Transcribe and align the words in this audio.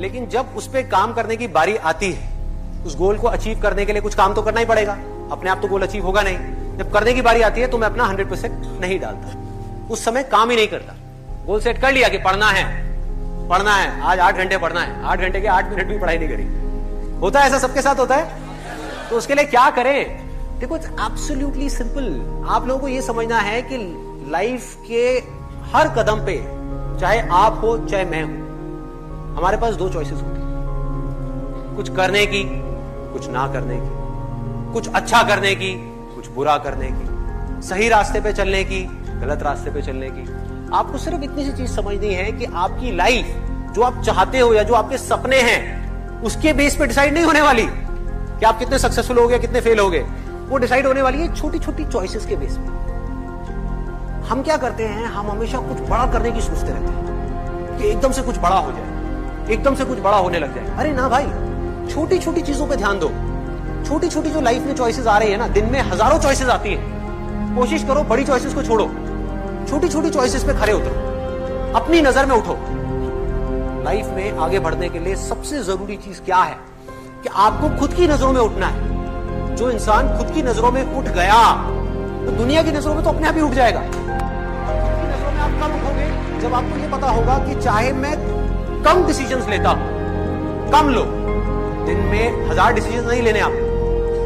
लेकिन 0.00 0.28
जब 0.28 0.46
उस 0.56 0.66
पर 0.66 0.82
काम 0.82 1.12
करने 1.12 1.36
की 1.36 1.46
बारी 1.46 1.76
आती 1.76 2.12
है, 2.12 2.32
उस 2.86 2.96
गोल 2.96 3.18
को 3.18 3.28
अचीव 3.28 3.60
करने 3.60 3.84
के 3.84 3.92
लिए 3.92 4.02
कुछ 4.02 4.14
काम 4.14 4.34
तो 4.34 4.42
करना 4.42 4.60
ही 4.60 4.66
पड़ेगा। 4.66 4.92
अपने 5.32 5.50
आप 5.50 5.58
तो 5.62 5.68
गोल 5.68 5.82
अचीव 5.82 6.04
होगा 6.04 6.22
नहीं। 6.22 6.38
जब 6.78 6.92
करने 6.92 7.12
की 7.12 7.22
बारी 7.22 7.42
आती 7.42 7.60
है 7.60 7.66
तो 7.66 7.78
मैं 7.78 7.88
अपना 7.88 8.04
हंड्रेड 8.04 8.30
परसेंट 8.30 8.80
नहीं 8.80 9.00
डालता। 9.00 9.36
उस 9.90 10.04
समय 10.04 10.22
काम 10.22 10.50
ही 10.50 10.56
नहीं 10.56 10.68
करता। 10.68 10.94
गोल 11.46 11.60
सेट 11.60 11.80
कर 11.80 11.92
लिया 11.92 12.08
कि 12.08 12.18
पढ़ना 12.18 12.46
है। 12.46 12.86
पढ़ना 13.48 13.76
है। 13.76 14.00
आज 14.00 14.18
आठ 14.18 14.36
घंटे 14.36 14.58
पढ़ना 14.58 14.80
है। 14.80 15.04
आठ 15.04 15.20
घंटे 15.20 15.40
के 15.40 15.46
आठ 15.46 15.70
मिनट 15.70 15.88
भी 15.88 15.98
पढ़ाई 15.98 16.18
नहीं 16.18 16.28
करी। 16.28 16.44
होता 17.20 17.40
है 17.40 17.46
ऐसा 17.46 17.58
सबके 17.58 17.82
साथ 17.82 17.94
होता 17.94 18.16
है? 18.16 18.36
तो 19.10 19.16
उसके 19.16 19.34
लिए 19.34 19.44
क्या 19.44 19.70
करें? 19.70 20.26
देखो 20.58 20.76
इट्स 20.76 20.86
एब्सोल्युटली 20.86 21.70
सिंपल 21.70 22.06
आप 22.48 22.66
लोगों 22.66 22.80
को 22.80 22.88
यह 22.88 23.00
समझना 23.00 23.38
है 23.38 23.62
कि 23.62 23.76
लाइफ 24.28 24.76
के 24.88 25.22
हर 25.72 25.88
कदम 25.88 26.16
पे, 26.16 26.44
चाहे 27.00 27.20
आप 27.20 27.60
हो, 27.64 27.78
चाहे 27.78 28.04
मैं 28.04 28.22
हूँ, 28.22 28.46
हमारे 29.36 29.56
पास 29.56 29.74
दो 29.74 29.88
चॉइसेस 29.88 30.12
होती 30.12 30.40
हैं। 30.40 31.76
कुछ 31.76 31.96
करने 31.96 32.26
की, 32.26 32.44
कुछ 33.12 33.28
ना 33.28 33.48
करने 33.48 33.76
की। 33.76 33.88
कुछ 34.72 34.88
अच्छा 34.88 35.22
करने 35.22 35.54
की, 35.54 35.74
कुछ 36.14 36.28
बुरा 36.28 36.58
करने 36.58 36.88
की। 36.92 37.06
सही 37.62 37.88
रास्ते 37.88 38.20
पे 38.20 38.32
चलने 38.32 38.64
की, 38.64 38.84
गलत 39.08 39.42
रास्ते 39.42 39.70
पे 39.70 39.82
चलने 39.82 40.10
की। 40.10 40.20
आपको 40.76 40.98
सिर्फ़ 40.98 41.22
इतनी 41.22 41.44
सी 41.44 41.52
चीज़ 41.52 41.70
समझनी 41.70 42.14
है 42.14 42.32
कि 42.32 42.44
आपकी 42.44 42.96
लाइफ, 42.96 43.26
जो 43.72 43.82
आप 43.82 44.02
चाहते 44.02 44.38
हो 44.38 44.54
या 44.54 44.62
जो 44.62 44.74
आपके 44.74 44.98
सपने 44.98 45.40
हैं, 45.40 45.86
उसके 46.22 46.52
बेस 46.52 46.76
पे 46.76 46.86
डिसाइड 46.86 47.14
नहीं 47.14 47.24
होने 47.24 47.40
वाली। 47.40 47.66
कि 48.40 48.46
आप 48.46 48.58
कितने 48.58 48.78
सक्सेसफुल 48.78 49.18
हो 49.18 49.28
गए 49.28 49.38
कितने 49.38 49.60
फेल 49.60 49.78
हो 49.78 49.90
गए 49.90 50.06
वो 50.48 50.58
डिसाइड 50.58 50.86
होने 50.86 51.02
वाली 51.02 51.18
है 51.18 51.34
छोटी 51.34 51.58
छोटी 51.58 51.84
चॉइसेस 51.84 52.26
के 52.26 52.36
बेस 52.36 52.56
पे। 52.60 52.95
हम 54.28 54.42
क्या 54.42 54.56
करते 54.56 54.84
हैं, 54.84 55.04
हम 55.06 55.30
हमेशा 55.30 55.58
कुछ 55.58 55.80
बड़ा 55.80 56.06
करने 56.12 56.30
की 56.32 56.40
सोचते 56.40 56.72
रहते 56.72 56.92
हैं 56.92 57.78
कि 57.78 57.88
एकदम 57.88 58.12
से 58.12 58.22
कुछ 58.22 58.38
बड़ा 58.38 58.56
हो 58.56 58.72
जाए, 58.72 59.52
एकदम 59.54 59.74
से 59.74 59.84
कुछ 59.84 59.98
बड़ा 59.98 60.16
होने 60.16 60.38
लग 60.38 60.54
जाए। 60.54 60.76
अरे 60.78 60.92
ना 60.92 61.08
भाई 61.08 61.26
छोटी 61.86 62.18
छोटी 62.18 62.42
चीज़ों 62.42 62.66
पे 62.66 62.76
ध्यान 62.76 62.98
दो। 62.98 63.10
छोटी 63.88 64.08
छोटी 64.08 64.30
जो 64.30 64.40
लाइफ 64.40 64.62
में 64.62 64.74
चॉइसेस 64.74 65.06
आ 65.06 65.16
रही 65.18 65.30
है 65.32 65.36
ना, 65.36 65.46
दिन 65.48 65.70
में 65.72 65.80
हज़ारों 65.82 66.18
चॉइसेस 66.18 66.48
आती 66.48 66.74
है। 66.74 67.54
कोशिश 67.56 67.84
करो, 67.84 68.02
बड़ी 68.04 68.24
चॉइसेस 68.24 68.54
को 68.54 68.62
छोड़ो। 68.62 68.86
छोटी 69.68 69.88
छोटी 69.88 70.10
चॉइसेस 70.10 70.44
पे 70.44 70.54
खड़े 70.54 70.72
उतरो। 70.72 71.72
अपनी 71.74 72.00
नज़र 72.00 72.26
में 72.26 72.36
उठो। 72.36 72.58
लाइफ 73.84 74.06
में 74.06 74.38
आगे 74.38 74.58
बढ़ने 74.58 74.88
के 74.88 74.98
लिए 74.98 75.16
सबसे 75.18 75.62
ज़रूरी 75.62 75.96
चीज़ 75.96 76.20
क्या 76.22 76.38
है? 76.38 76.56
कि 77.22 77.28
आपको 77.34 77.68
खुद 77.78 77.94
की 77.94 78.08
नज़रों 78.08 78.32
में 78.32 78.40
उठना 78.40 78.66
है। 78.66 79.54
जो 79.56 79.70
इंसान 79.70 80.16
खुद 80.18 80.34
की 80.34 80.42
नज़रों 80.42 80.70
में 80.72 80.82
उठ 80.94 81.04
गया 81.14 81.40
तो 82.26 82.32
दुनिया 82.32 82.62
की 82.62 82.72
नज़रों 82.72 82.94
में 82.94 83.02
तो 83.04 83.10
अपने 83.10 83.28
आप 83.28 83.34
ही 83.34 83.40
उठ 83.40 83.52
जाएगा। 83.52 83.80
कब 85.56 85.74
उठोगे 85.74 86.06
जब 86.40 86.54
आपको 86.54 86.78
ये 86.78 86.88
पता 86.90 87.10
होगा 87.10 87.38
कि 87.46 87.60
चाहे 87.60 87.92
मैं 87.94 88.14
कम 88.84 89.06
डिसीजंस 89.06 89.48
लेता 89.48 89.70
हूँ, 89.70 89.94
कम 90.72 90.88
लो। 90.88 91.04
दिन 91.86 91.98
में 92.04 92.48
हज़ार 92.48 92.72
डिसीज़न 92.74 93.04
नहीं 93.04 93.22
लेने 93.22 93.40
आप। 93.40 93.52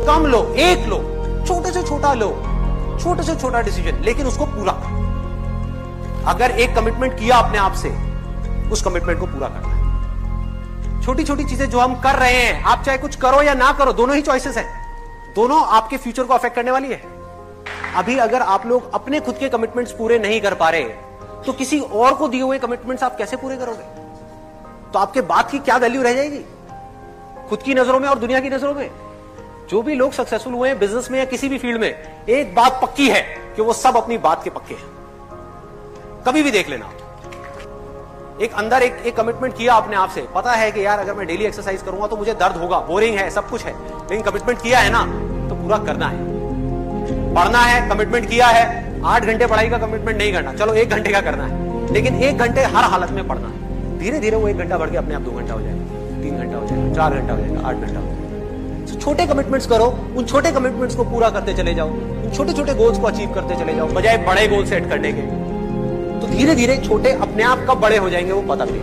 कम 0.07 0.27
लो, 0.27 0.43
एक 0.59 0.87
लो, 0.89 0.99
छोटे 1.47 1.73
से 1.73 1.83
छोटा 1.83 2.13
लो, 2.15 2.29
छोटे 3.03 3.23
से 3.23 3.35
छोटा 3.37 3.61
डिसीज़न 3.63 4.03
लेकिन 4.05 4.27
उसको 4.27 4.47
पूरा 4.47 4.73
अगर 6.27 6.51
एक 6.53 6.75
कमिटमेंट 6.77 7.19
किया 7.19 7.37
अपने 7.37 7.59
आप 7.59 7.75
से 7.75 7.89
उस 8.73 8.83
कमिटमेंट 8.83 9.19
को 9.21 9.27
पूरा 9.27 9.49
करना 9.49 9.69
है। 9.69 11.03
छोटी 11.03 11.25
छोटी 11.25 11.45
चीज़ें 11.45 11.69
जो 11.71 11.79
हम 11.81 11.95
कर 12.01 12.17
रहे 12.17 12.33
हैं, 12.33 12.63
आप 12.63 12.83
चाहे 12.83 12.99
कुछ 12.99 13.17
करो 13.17 13.43
या 13.43 13.55
ना 13.55 13.73
करो, 13.73 13.93
दोनों 13.93 14.17
ही 14.17 14.23
चॉइसेस 14.23 14.57
हैं। 14.57 14.67
दोनों 15.35 15.61
आपके 15.69 15.97
फ्यूचर 15.97 16.23
को 16.23 16.35
अफेक्ट 16.35 16.57
करने 16.57 16.71
वाली 16.71 16.89
है। 16.89 17.03
अभी 17.97 18.17
अगर 18.19 18.43
आप 18.43 18.67
लोग 18.67 18.93
अपने 18.95 19.21
खुद 19.21 19.37
के 19.37 19.49
कमिटमेंट्स 19.49 19.93
पूरे 19.93 20.19
नहीं 20.19 20.41
कर 20.41 20.55
पा 20.55 20.69
रहे 20.71 20.83
तो 21.47 21.53
किसी 21.53 21.81
और 21.81 22.15
को 22.15 22.29
दिए 22.29 22.43
हुए 22.43 22.59
कमिटमेंट्स 22.59 23.03
आप 23.03 23.17
कैसे 23.17 23.37
पूरे 23.37 23.57
करोगे? 23.57 23.85
तो 24.93 24.99
आपके 24.99 25.21
बात 25.21 25.51
की 25.51 25.59
क्या 25.59 25.77
वैल्यू 25.77 26.03
रह 26.03 26.13
जाएगी? 26.13 26.45
खुद 27.49 27.63
की 27.63 27.75
नज़रों 27.75 28.01
में 28.01 28.09
और 28.09 28.19
दुनिया 28.19 28.41
की 28.41 28.51
नज़रों 28.51 28.75
में? 28.75 28.91
जो 29.71 29.83
भी 29.83 29.95
लोग 29.95 30.13
सक्सेसफुल 30.13 30.53
हुए 30.53 30.69
हैं 30.69 30.79
बिज़नेस 30.79 31.11
में 31.11 31.19
या 31.19 31.25
किसी 31.25 31.49
भी 31.49 31.59
फ़ील्ड 31.59 31.81
में, 31.81 32.25
एक 32.29 32.55
बात 32.55 32.81
पक्की 32.83 33.09
है 33.09 33.21
कि 33.57 33.63
वो 33.63 33.73
सब 33.73 33.97
अपनी 33.97 34.19
बात 34.19 34.45
के 34.45 34.51
पक्के 34.51 34.75
हैं। 34.75 34.89
कभी 36.27 36.43
भी 36.43 36.51
देख 36.51 36.69
लेना। 36.69 36.91
एक 38.43 38.53
अंदर 38.55 38.83
एक 38.83 39.03
एक 39.07 39.17
कमिटमेंट 39.17 39.57
किया 39.57 39.75
अपने 39.75 39.97
आप 39.97 40.11
से 40.11 40.27
पता 40.35 40.53
है 40.53 40.71
कि 40.73 40.87
यार 40.87 40.99
अगर 40.99 41.15
मैं 41.15 41.27
डेली 41.27 41.45
एक्सरसाइज 41.45 41.83
करूँगा 41.83 42.07
तो 42.07 42.17
मुझे 42.17 42.35
दर्द 42.35 42.57
होगा। 42.57 42.81
बोरिंग 42.81 43.19
है, 43.19 43.31
सब 43.31 43.51
कुछ 43.51 43.65
है। 43.65 43.73
लेकिन 44.01 44.23
कमिटमेंट 44.23 44.63
किया 44.63 44.79
है 44.79 44.91
ना 44.91 45.03
तो 45.49 45.55
पूरा 45.55 45.79
करना 45.79 46.09
है। 46.09 46.30
पढ़ना 47.11 47.59
है 47.59 47.89
कमिटमेंट 47.89 48.29
किया 48.31 48.47
है, 48.47 48.65
आठ 49.05 49.25
घंटे 49.25 49.47
पढ़ाई 49.47 49.69
का 49.69 49.79
कमिटमेंट 49.79 50.19
नहीं 50.19 50.33
करना। 50.33 50.53
चलो, 50.53 50.75
एक 50.75 50.91
घंटे 50.91 51.13
का 51.13 51.21
करना 51.21 51.45
है। 51.45 51.93
लेकिन 51.93 52.15
एक 52.15 52.39
घंटे 52.39 52.61
हर 52.61 52.85
हालत 52.85 53.11
में 53.11 53.29
पढ़ना 53.29 53.49
है। 53.49 53.99
धीरे 53.99 54.19
धीरे 54.19 54.37
वो 54.37 54.49
एक 54.49 54.59
घंटा 54.59 54.79
बढ़ 54.79 54.91
के 54.91 54.97
अपने 54.97 55.15
आप 55.15 55.23
दो 55.23 55.31
घंटा 55.31 55.55
हो 55.55 55.61
जाएगा, 55.61 56.23
तीन 56.23 56.39
घंटा 56.39 56.57
हो 56.57 56.67
जाएगा, 56.67 56.95
चार 56.95 57.15
घंटा 57.15 57.33
हो 57.33 57.41
जाएगा, 57.41 57.69
आठ 57.69 57.77
घंटा 57.77 58.01
हो 58.01 58.07
जाएगा। 58.07 58.93
तो 58.93 59.01
छोटे 59.01 59.27
कमिटमेंट्स 59.27 59.67
करो, 59.67 59.85
उन 60.17 60.25
छोटे 60.25 60.51
कमिटमेंट्स 60.51 60.95
को 60.95 61.05
पूरा 61.05 61.31
करते 61.31 61.55
चले 61.55 61.75
जाओ, 61.75 61.89
उन 61.89 62.31
छोटे 62.37 62.53
छोटे 62.53 62.75
गोल्स 62.75 62.99
को 62.99 63.07
अचीव 63.07 63.33
करते 63.35 63.55
चले 63.55 63.75
जाओ, 63.75 63.89
बजाय 63.89 64.19
बड़े 64.19 64.49
गोल 64.49 64.65
सेट 64.67 64.89
करने 64.89 65.13
के। 65.13 65.23
तो 66.21 66.27
धीरे 66.27 66.55
धीरे 66.55 66.77
छोटे 66.77 67.13
अपने 67.13 67.43
आप 67.43 67.67
कब 67.71 67.81
बड़े 67.81 67.97
हो 67.97 68.11
जाएँगे 68.11 68.33
वो 68.33 68.43
पता 68.43 68.65
नहीं। 68.65 68.81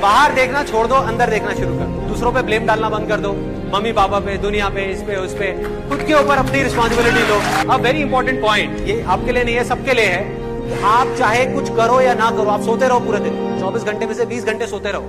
बाहर 0.00 0.32
देखना 0.32 0.62
छोड़ 0.62 0.86
दो, 0.86 0.94
अंदर 0.94 1.30
देखना 1.30 1.54
शुरू 1.54 1.74
कर 1.78 1.84
दो। 1.84 2.08
दूसरों 2.08 2.32
पे 2.32 2.42
ब्लेम 2.42 2.66
डालना 2.66 2.88
बंद 2.88 3.08
कर 3.08 3.20
दो। 3.20 3.32
मम्मी 3.74 3.92
पापा 3.92 4.18
पे, 4.18 4.36
दुनिया 4.36 4.68
पे, 4.68 4.82
इस 4.82 5.02
पे, 5.02 5.16
उस 5.16 5.34
पे। 5.34 5.52
खुद 5.88 6.04
के 6.08 6.14
ऊपर 6.14 6.36
अपनी 6.36 6.62
रिस्पॉन्सिबिलिटी 6.62 7.28
लो। 7.28 7.40
अब 7.72 7.80
वेरी 7.80 8.00
इंपॉर्टेंट 8.00 8.42
पॉइंट 8.42 8.88
ये 8.88 9.04
आपके 9.08 9.32
लिए 9.32 9.44
नहीं 9.44 9.54
है, 9.54 9.64
सबके 9.64 9.92
लिए 9.92 10.04
है। 10.04 10.48
आप 10.82 11.16
चाहे 11.18 11.46
कुछ 11.46 11.76
करो 11.76 12.00
या 12.00 12.14
ना 12.14 12.30
करो, 12.30 12.50
आप 12.50 12.62
सोते 12.62 12.88
रहो 12.88 13.00
पूरे 13.00 13.18
दिन। 13.18 13.60
चौबीस 13.60 13.82
घंटे 13.82 14.06
में 14.06 14.14
से 14.14 14.26
बीस 14.26 14.44
घंटे 14.44 14.66
सोते 14.66 14.92
रहो। 14.92 15.02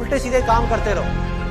उल्टे 0.00 0.18
सीधे 0.18 0.40
काम 0.40 0.68
करते 0.68 0.94
रहो। 0.94 1.04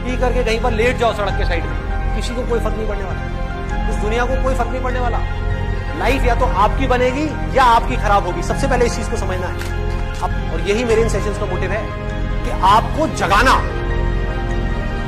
पी 0.06 0.18
करके 0.18 0.44
कहीं 0.44 0.62
पर 0.62 0.72
लेट 0.72 0.98
जाओ 0.98 1.14
सड़क 1.14 1.32
के 1.32 1.46
साइड 1.46 1.64
में। 1.64 2.16
किसी 2.16 2.36
को 2.36 2.42
कोई 2.42 2.60
फ़र्क 2.60 2.76
नहीं 2.78 2.88
पड़ने 2.88 3.04
वाला। 3.04 3.90
इस 3.90 3.96
दुनिया 3.96 4.26
को 4.26 4.44
कोई 4.44 4.56
फ़र्क 4.56 4.70
नहीं 4.70 4.84
पड़ने 4.84 5.00
वाला। 5.00 5.18
लाइफ 6.00 6.26
या 6.26 6.36
तो 6.36 6.46
आपकी 6.46 6.88
बनेगी 6.88 7.58
या 7.58 7.64
आपकी 7.64 7.96
खराब 7.96 8.26
होगी। 8.26 8.44
सबसे 8.44 8.68
पहले 8.68 8.86
इस 8.86 8.96
चीज़ 8.96 9.10
को 9.10 9.18
समझना 9.18 9.48
है। 9.48 9.56
अब, 10.22 10.54
और 10.54 10.62
यही 10.62 10.86
मेरे 10.86 11.02
इन 11.02 11.10
सेशंस 11.10 11.38
का 11.38 11.46
मोटिव 11.46 11.72
है 11.72 11.86
कि 12.46 12.52
आपको 12.64 13.08
जगाना। 13.08 13.81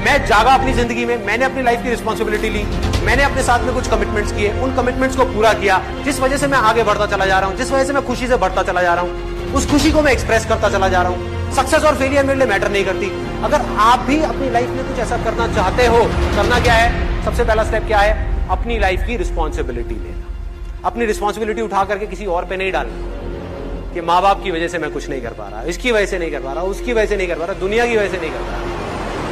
मैं 0.04 0.26
जागा 0.26 0.54
अपनी 0.54 0.74
ज़िंदगी 0.74 1.06
में, 1.06 1.26
मैंने 1.26 1.46
अपनी 1.46 1.62
लाइफ 1.64 1.84
की 1.84 1.90
रिस्पॉन्सिबिलिटी 1.90 2.50
ली, 2.50 2.64
मैंने 3.06 3.24
अपने 3.24 3.44
साथ 3.44 3.60
में 3.60 3.74
कुछ 3.74 3.88
कमिटमेंट्स 3.90 4.32
किए, 4.32 4.52
उन 4.62 4.76
कमिटमेंट्स 4.76 5.16
को 5.16 5.26
पूरा 5.26 5.54
किया, 5.54 5.82
जिस 6.06 6.20
वजह 6.20 6.38
से 6.38 6.48
मैं 6.48 6.58
आगे 6.58 6.84
बढ़ता 6.84 7.06
चला 7.06 7.26
जा 7.26 7.40
रहा 7.40 7.50
हूँ, 7.50 7.58
जिस 7.58 7.72
वजह 7.72 7.84
से 7.84 7.94
मैं 7.94 8.06
खुशी 8.06 8.28
से 8.28 8.38
बढ़ता 8.38 8.64
चला 8.64 8.82
जा 8.82 8.94
रहा 8.94 9.04
हूँ, 9.04 9.54
उस 9.54 9.70
खुशी 9.72 9.92
को 9.92 10.02
मैं 10.02 10.12
एक्सप्रेस 10.12 10.46
करता 10.46 10.70
चला 10.70 10.90
जा 10.90 11.02
रहा 11.02 11.12
हूँ। 11.12 11.52
सक्सेस 11.54 11.84
और 11.84 11.96
फेलियर 11.96 12.26
मेरे 12.26 12.40
लिए 12.40 12.48
मैटर 12.48 12.72
नहीं 12.72 12.86
करती। 12.86 13.12
अगर 13.44 13.62
आप 13.80 14.00
भी 14.00 14.22
अपनी 14.24 14.50
लाइफ 14.50 14.70
में 14.70 14.88
कुछ 14.88 15.00
ऐसा 15.00 15.18
करना 15.24 15.48
चाहते 15.56 15.86
हो, 15.86 16.04
करना 16.36 16.60
क्या 16.60 16.74
है? 16.74 17.24
सबसे 17.26 17.44
पहला 17.44 17.64
स्टेप 17.64 17.86
क्या 17.88 18.00
है? 18.00 18.48
अपनी 18.50 18.80
लाइफ 18.80 19.04
की 19.08 19.18
रिस्पॉन्सिबिलिटी 19.18 19.96
लेना। 19.96 20.86
अपनी 20.86 21.06
रिस्पॉन्सिबिलिटी 21.06 21.62
उठा 21.62 21.84
करके 21.84 22.06
किसी 22.06 22.26
और 22.26 22.46
पे 22.46 22.58
नहीं 22.58 22.72
डालना। 22.72 23.92
कि 23.94 24.02
माँ 24.02 24.22
बाप 24.22 24.44
की 24.44 24.52
वजह 24.52 24.68
से 24.68 24.78
मैं 24.80 24.92
कुछ 24.92 25.10
नहीं 25.10 25.22
कर 25.22 25.34
पा 25.34 25.48
रहा, 25.48 25.62
इसकी 25.64 25.92
वजह 25.92 26.06
से 26.06 26.20
नहीं 26.20 26.32
कर 26.32 26.40
पा 26.40 26.54
रहा, 26.54 26.64
उसकी 26.64 26.94
वजह 26.94 27.06
से 27.06 27.18
नहीं 27.18 27.28
कर 27.28 27.40
पा 27.40 27.46
रहा, 27.46 27.60
दुनिया 27.60 27.86
की 27.86 27.98
वजह 27.98 28.08
से 28.08 28.18
नहीं 28.18 28.32
कर 28.32 28.40
पा 28.40 28.58
रहा। 28.58 28.83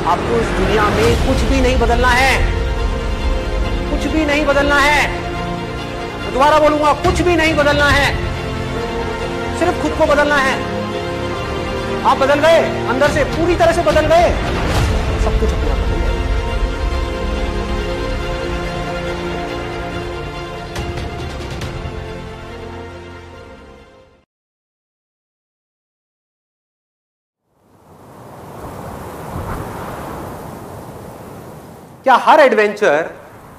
आपको 0.08 0.36
इस 0.36 0.48
दुनिया 0.48 0.84
में 0.84 1.28
कुछ 1.28 1.38
भी 1.38 1.62
नहीं 1.62 1.78
बदलना 1.80 2.08
है। 2.08 2.38
कुछ 3.92 4.12
भी 4.12 4.26
नहीं 4.26 4.46
बदलना 4.46 4.76
है। 4.76 5.08
दोबारा 6.34 6.60
बोलूँगा, 6.60 6.94
कुछ 6.94 7.22
भी 7.22 7.36
नहीं 7.36 7.56
बदलना 7.56 7.86
है। 7.86 8.16
सिर्फ़ 9.60 9.82
खुद 9.82 9.92
को 9.92 10.06
बदलना 10.06 10.36
है। 10.36 10.56
आप 12.06 12.18
बदल 12.18 12.40
गए, 12.40 12.60
अंदर 12.88 13.12
से 13.12 13.24
पूरी 13.24 13.56
तरह 13.56 13.72
से 13.72 13.82
बदल 13.82 14.06
गए। 14.06 14.30
सब 15.24 15.40
कुछ 15.40 15.50
अपने 15.50 15.91
क्या 32.12 32.20
हर 32.24 32.40
एडवेंचर 32.40 33.10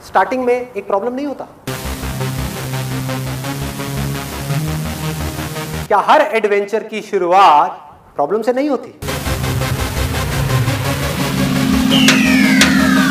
स्टार्टिंग 0.07 0.43
में 0.45 0.55
एक 0.55 0.87
प्रॉब्लम 0.87 1.15
नहीं 1.15 1.27
होता? 1.27 1.45
क्या 5.87 5.99
हर 6.09 6.21
एडवेंचर 6.37 6.83
की 6.83 7.01
शुरुआत 7.03 7.79
प्रॉब्लम 8.17 8.43
से 8.43 8.53
नहीं 8.53 8.69
होती? 8.71 8.91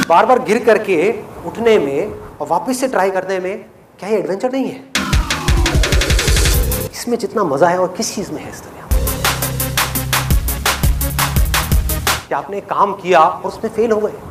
बार 0.10 0.26
बार 0.26 0.44
गिर 0.44 0.64
करके 0.66 1.12
उठने 1.48 1.78
में 1.80 2.14
और 2.38 2.48
वापस 2.48 2.80
से 2.80 2.88
ट्राई 2.88 3.12
करने 3.12 3.40
में 3.40 3.66
क्या 4.00 4.10
ये 4.10 4.18
एडवेंचर 4.18 4.52
नहीं 4.52 4.66
है? 4.66 4.80
इसमें 6.92 7.18
जितना 7.18 7.44
मज़ा 7.44 7.70
है 7.70 7.80
और 7.80 7.94
किस 7.98 8.16
चीज़ 8.16 8.32
में 8.32 8.44
है 8.44 8.50
इस 8.50 8.62
दुनिया 8.62 8.88
क्या 12.28 12.38
आपने 12.38 12.62
काम 12.76 12.94
किया 12.94 13.20
और 13.20 13.52
उसमें 13.52 13.72
फेल 13.72 13.92
हो 13.92 14.00
गए? 14.00 14.31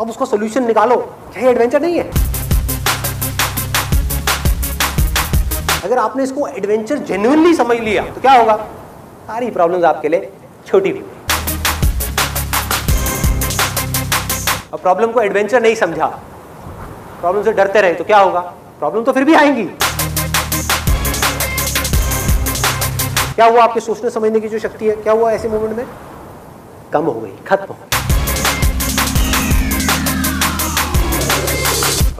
अब 0.00 0.10
उसको 0.10 0.26
सोल्यूशन 0.26 0.66
निकालो। 0.66 0.96
क्या 1.34 1.48
एडवेंचर 1.50 1.80
नहीं 1.80 1.98
है। 1.98 2.10
अगर 5.84 5.98
आपने 5.98 6.22
इसको 6.22 6.46
एडवेंचर 6.48 6.98
जेन्युइनली 6.98 7.54
समझ 7.54 7.78
लिया 7.78 8.02
तो 8.04 8.20
क्या 8.20 8.32
होगा? 8.32 8.56
सारी 9.26 9.50
प्रॉब्लम्स 9.50 9.84
आपके 9.84 10.08
लिए 10.08 10.30
छोटी 10.66 10.90
हुई 10.90 11.04
और 14.72 14.78
प्रॉब्लम 14.78 15.12
को 15.12 15.20
एडवेंचर 15.20 15.62
नहीं 15.62 15.74
समझा। 15.74 16.06
प्रॉब्लम 17.20 17.42
से 17.42 17.52
डरते 17.52 17.80
रहे 17.80 17.94
तो 17.94 18.04
क्या 18.04 18.18
होगा? 18.18 18.40
प्रॉब्लम 18.78 19.04
तो 19.04 19.12
फिर 19.12 19.24
भी 19.24 19.34
आएँगी। 19.34 19.64
क्या 23.34 23.46
हुआ 23.46 23.62
आपके 23.62 23.80
सोचने 23.80 24.10
समझने 24.10 24.40
की 24.40 24.48
जो 24.48 24.58
शक्ति 24.58 24.86
है? 24.86 24.96
क्या 24.96 25.12
हुआ 25.12 25.32
ऐसे 25.32 25.48
मोमेंट 25.48 25.76
में? 25.76 25.86
कम 26.92 27.04
हो 27.04 27.12
गई, 27.12 27.32
खत्म 27.48 27.64
हो 27.64 27.74
गई। 27.74 28.01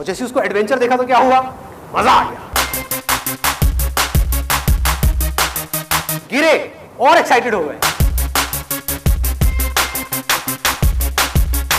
और 0.03 0.07
जैसे 0.07 0.23
उसको 0.25 0.39
एडवेंचर 0.41 0.79
देखा 0.79 0.95
तो 0.97 1.03
क्या 1.03 1.17
हुआ? 1.17 1.39
मज़ा 1.95 2.11
आ 2.11 2.23
गया। 2.29 2.39
गिरे 6.31 6.51
और 6.99 7.17
एक्साइटेड 7.17 7.55
हो 7.55 7.63
गए। 7.63 7.77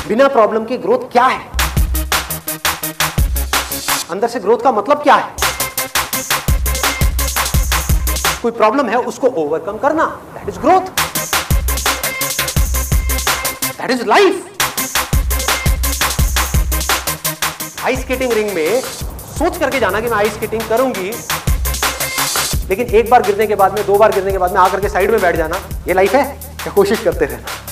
बिना 0.08 0.28
प्रॉब्लम 0.28 0.64
के 0.64 0.78
ग्रोथ 0.78 1.10
क्या 1.12 1.24
है? 1.24 1.40
अंदर 4.10 4.28
से 4.28 4.40
ग्रोथ 4.40 4.64
का 4.64 4.72
मतलब 4.72 5.02
क्या 5.02 5.14
है? 5.14 5.28
कोई 8.42 8.52
प्रॉब्लम 8.52 8.88
है 8.88 9.02
उसको 9.04 9.26
ओवरकम 9.44 9.78
करना। 9.78 10.06
That 10.34 10.48
is 10.48 10.58
growth 10.60 10.90
that 13.78 13.90
is 13.90 14.04
life 14.06 14.53
ice 17.84 18.00
skating 18.00 18.32
ring 18.32 18.50
में 18.50 18.80
सोच 18.80 19.56
करके 19.58 19.78
जाना 19.80 20.00
कि 20.00 20.08
मैं 20.08 20.16
आइस 20.16 20.34
स्केटिंग 20.34 20.62
करूँगी। 20.68 21.10
लेकिन 22.68 22.86
एक 22.88 23.10
बार 23.10 23.22
गिरने 23.22 23.46
के 23.46 23.54
बाद 23.54 23.72
में, 23.72 23.84
दो 23.86 23.96
बार 23.98 24.12
गिरने 24.12 24.32
के 24.32 24.38
बाद 24.38 24.52
में 24.52 24.60
आकर 24.60 24.80
के 24.80 24.88
साइड 24.88 25.10
में 25.10 25.20
बैठ 25.20 25.36
जाना, 25.36 25.56
ये 25.88 25.94
लाइफ 25.94 26.14
है? 26.14 26.22
या 26.60 26.72
कोशिश 26.74 27.00
करते 27.00 27.24
रहना 27.24 27.62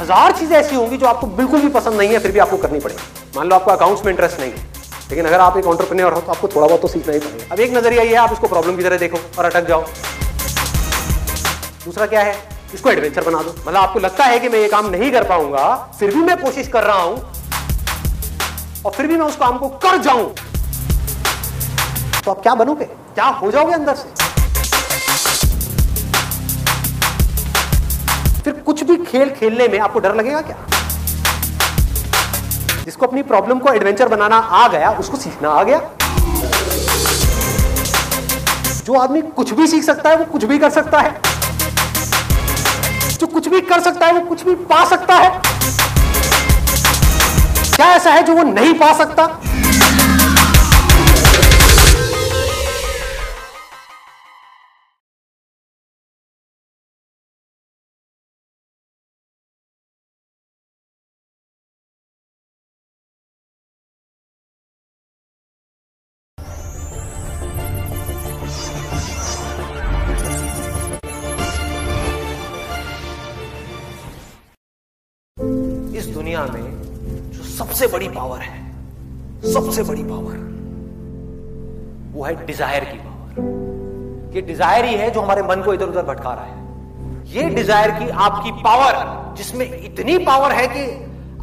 हज़ार 0.00 0.32
चीज़ें 0.38 0.56
ऐसी 0.56 0.76
होंगी 0.76 0.96
जो 0.96 1.06
आपको 1.06 1.26
बिल्कुल 1.36 1.60
भी 1.60 1.68
पसंद 1.70 1.98
नहीं 1.98 2.10
है, 2.10 2.18
फिर 2.18 2.32
भी 2.32 2.38
आपको 2.38 2.56
करनी 2.56 2.80
पड़ेगी। 2.80 3.00
मान 3.36 3.48
लो 3.48 3.54
आपको 3.54 3.70
अकाउंट्स 3.70 4.04
में 4.04 4.12
इंटरेस्ट 4.12 4.40
नहीं 4.40 4.50
है, 4.50 4.64
लेकिन 5.10 5.26
अगर 5.26 5.40
आप 5.40 5.56
एक 5.58 5.66
ऑन्टरप्रेन्योर 5.66 6.12
हो 6.12 6.20
तो 6.20 6.32
आपको 6.32 6.48
थोड़ा 6.48 6.66
बहुत 6.66 6.80
तो 6.82 6.88
सीखना 6.88 7.12
ही 7.12 7.18
पड़ेगा। 7.20 7.52
अब 7.52 7.60
एक 7.60 7.76
नज़रिया 7.76 8.02
ये 8.02 8.10
है, 8.10 8.16
आप 8.16 8.32
इसको 8.32 8.48
प्रॉब्लम 8.48 8.76
की 8.76 8.82
तरह 8.82 8.96
देखो 8.98 9.18
और 9.38 9.44
अटक 9.44 9.68
जाओ। 9.68 9.84
दूसरा 11.84 12.06
क्या 12.06 12.22
है? 12.22 12.34
इसको 12.74 12.90
एडवेंचर 12.90 13.24
बना 13.24 13.42
दो। 13.42 13.54
मतलब 13.58 13.76
आपको 13.76 13.98
लगता 13.98 14.24
है 14.24 14.38
कि 14.38 14.48
मैं 14.48 14.58
ये 14.58 14.68
काम 14.68 14.90
नहीं 14.90 15.10
कर 15.12 15.24
पाऊँगा, 15.24 15.74
फिर 15.98 16.14
भी 16.14 16.22
मैं 16.22 16.36
कोशिश 16.36 16.68
कर 16.68 16.84
रहा 16.84 17.02
हूँ, 17.02 17.16
और 18.84 18.92
फिर 18.92 19.06
भी 19.06 19.16
मैं 19.16 19.26
उस 19.26 19.36
काम 19.36 19.58
को 19.58 19.68
कर 19.84 19.98
जाऊँ। 19.98 20.32
तो 22.24 22.30
आप 22.30 22.40
क्या 22.42 22.54
बनोगे? 22.54 22.84
क्या 22.84 23.24
हो 23.24 23.50
जाओगे 23.50 23.72
अंदर 23.72 23.94
से? 23.94 24.08
फिर 28.44 28.52
कुछ 28.56 28.82
भी 28.84 28.96
खेल 29.04 29.30
खेलने 29.30 29.68
में 29.68 29.78
आपको 29.78 30.00
डर 30.00 30.14
लगेगा 30.14 30.40
क्या? 30.40 30.56
जिसको 32.84 33.06
अपनी 33.06 33.22
प्रॉब्लम 33.22 33.58
को 33.58 33.72
एडवेंचर 33.72 34.08
बनाना 34.08 34.36
आ 34.36 34.66
गया, 34.68 34.90
उसको 34.90 35.16
सीखना 35.16 35.50
आ 35.50 35.62
गया। 35.62 35.78
जो 38.84 38.98
आदमी 38.98 39.22
कुछ 39.36 39.52
भी 39.52 39.66
सीख 39.66 39.84
सकता 39.84 40.10
है, 40.10 40.16
वो 40.16 40.24
कुछ 40.24 40.44
भी 40.44 40.58
कर 40.58 40.70
सकता 40.70 40.98
है। 40.98 41.35
जो 43.16 43.26
कुछ 43.26 43.48
भी 43.48 43.60
कर 43.60 43.80
सकता 43.80 44.06
है, 44.06 44.12
वो 44.12 44.20
कुछ 44.20 44.42
भी 44.42 44.54
पा 44.54 44.84
सकता 44.84 45.14
है। 45.14 45.30
क्या 47.76 47.86
ऐसा 47.86 48.10
है 48.10 48.22
जो 48.22 48.34
वो 48.34 48.42
नहीं 48.42 48.74
पा 48.74 48.92
सकता? 48.92 49.24
दुनिया 76.26 76.44
में 76.44 77.30
जो 77.32 77.42
सबसे 77.46 77.86
बड़ी 77.86 78.08
पावर 78.08 78.40
है, 78.40 78.54
सबसे 79.52 79.82
बड़ी 79.82 80.02
पावर 80.04 80.38
वो 82.14 82.24
है 82.24 82.46
डिज़ायर 82.46 82.84
की 82.84 82.98
पावर 82.98 84.34
ये 84.34 84.40
डिज़ायर 84.42 84.84
ही 84.84 84.94
है 84.94 85.10
जो 85.10 85.20
हमारे 85.20 85.42
मन 85.42 85.62
को 85.64 85.74
इधर 85.74 85.86
उधर 85.86 86.02
भटका 86.04 86.32
रहा 86.32 86.44
है. 86.44 86.54
ये 87.26 87.42
डिज़ायर 87.50 87.90
की 87.98 88.08
आपकी 88.24 88.50
पावर 88.62 88.98
जिसमें 89.36 89.64
इतनी 89.66 90.16
पावर 90.26 90.52
है 90.52 90.66
कि 90.68 90.82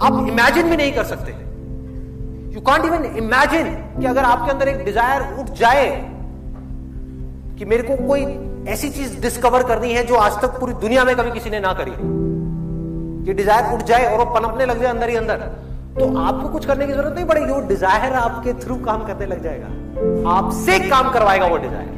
आप 0.01 0.27
इमेजिन 0.27 0.69
भी 0.69 0.77
नहीं 0.77 0.91
कर 0.93 1.03
सकते. 1.05 1.31
यू 2.53 2.61
कांट 2.61 2.85
इवन 2.85 3.05
इमेजिन 3.17 3.73
कि 3.99 4.05
अगर 4.05 4.23
आपके 4.25 4.51
अंदर 4.51 4.67
एक 4.69 4.83
डिज़ायर 4.85 5.21
उठ 5.39 5.53
जाए 5.61 5.87
कि 7.57 7.65
मेरे 7.65 7.83
को 7.83 7.95
कोई 8.07 8.25
ऐसी 8.73 8.89
चीज़ 8.89 9.19
डिस्कवर 9.21 9.63
करनी 9.71 9.93
है 9.93 10.03
जो 10.07 10.15
आज 10.25 10.41
तक 10.41 10.59
पूरी 10.59 10.73
दुनिया 10.83 11.03
में 11.03 11.15
कभी 11.15 11.31
किसी 11.31 11.49
ने 11.49 11.59
ना 11.59 11.73
करी 11.79 11.95
ये 13.23 13.33
डिज़ायर 13.33 13.73
उठ 13.73 13.83
जाए 13.85 14.05
और 14.05 14.17
वो 14.19 14.25
पनपने 14.33 14.65
लग 14.65 14.81
जाए 14.81 14.89
अंदर 14.91 15.09
ही 15.09 15.15
अंदर। 15.15 15.37
तो 15.95 16.05
आपको 16.19 16.49
कुछ 16.49 16.65
करने 16.65 16.85
की 16.87 16.93
ज़रूरत 16.93 17.15
नहीं 17.15 17.25
पड़ेगी, 17.25 17.51
वो 17.51 17.59
डिज़ायर 17.67 18.13
आपके 18.15 18.53
थ्रू 18.61 18.75
काम 18.85 19.05
करने 19.05 19.25
लग 19.25 19.43
जाएगा। 19.43 19.67
आपसे 20.29 20.79
काम 20.89 21.11
करवाएगा 21.11 21.45
वो 21.47 21.57
डिज़ायर 21.59 21.89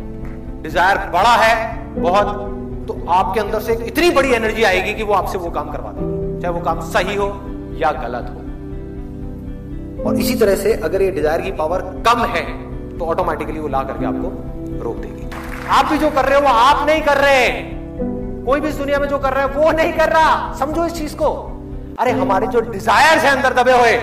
डिज़ायर 0.64 0.98
बड़ा 1.12 1.36
है, 1.36 1.54
बहुत 1.98 2.28
तो 2.88 2.94
आपके 3.12 3.40
अंदर 3.40 3.60
से 3.62 3.74
इतनी 3.86 4.10
बड़ी 4.12 4.34
एनर्जी 4.34 4.64
आएगी 4.64 4.94
कि 4.94 5.04
वो 5.04 5.14
आपसे 5.14 5.38
वो 5.38 5.50
काम 5.52 5.72
करवा 5.72 5.92
देगी, 5.92 6.42
चाहे 6.42 6.54
वो 6.54 6.62
काम 6.62 6.80
सही 6.90 7.16
हो 7.16 7.28
या 7.78 7.92
गलत 7.94 8.26
हो। 8.30 8.40
और 10.04 10.20
इसी 10.20 10.36
तरह 10.36 10.56
से 10.58 10.74
अगर 10.84 11.02
ये 11.02 11.12
डिज़ायर 11.12 11.42
की 11.42 11.52
पावर 11.54 11.82
कम 12.08 12.26
है 12.28 12.44
तो 12.98 13.06
ऑटोमेटिकली 13.08 13.60
वो 13.60 13.68
ला 13.70 13.84
करके 13.84 14.06
आपको 14.06 14.84
रोक 14.84 14.98
देगी। 14.98 15.30
आप 15.70 15.86
भी 15.86 15.98
जो 15.98 16.10
कर 16.12 16.26
रहे 16.26 16.36
हो, 16.36 16.42
वो 16.42 16.50
आप 16.50 16.86
नहीं 16.88 17.02
कर 17.04 17.18
रहे। 17.18 17.48
कोई 18.46 18.60
भी 18.60 18.68
इस 18.70 18.76
दुनिया 18.76 19.00
में 19.00 19.08
जो 19.08 19.18
कर 19.20 19.34
रहा 19.34 19.44
है, 19.44 19.50
वो 19.50 19.72
नहीं 19.72 19.94
कर 19.94 20.10
रहा। 20.10 20.54
समझो 20.54 20.86
इस 20.86 20.94
चीज़ 20.94 21.16
को। 21.16 21.30
अरे, 22.00 22.12
हमारे 22.12 22.48
जो 22.48 22.60
डिज़ायर 22.62 23.18
है 23.18 23.30
अंदर 23.32 23.54
दबे 23.54 23.72
हुए, 23.72 23.96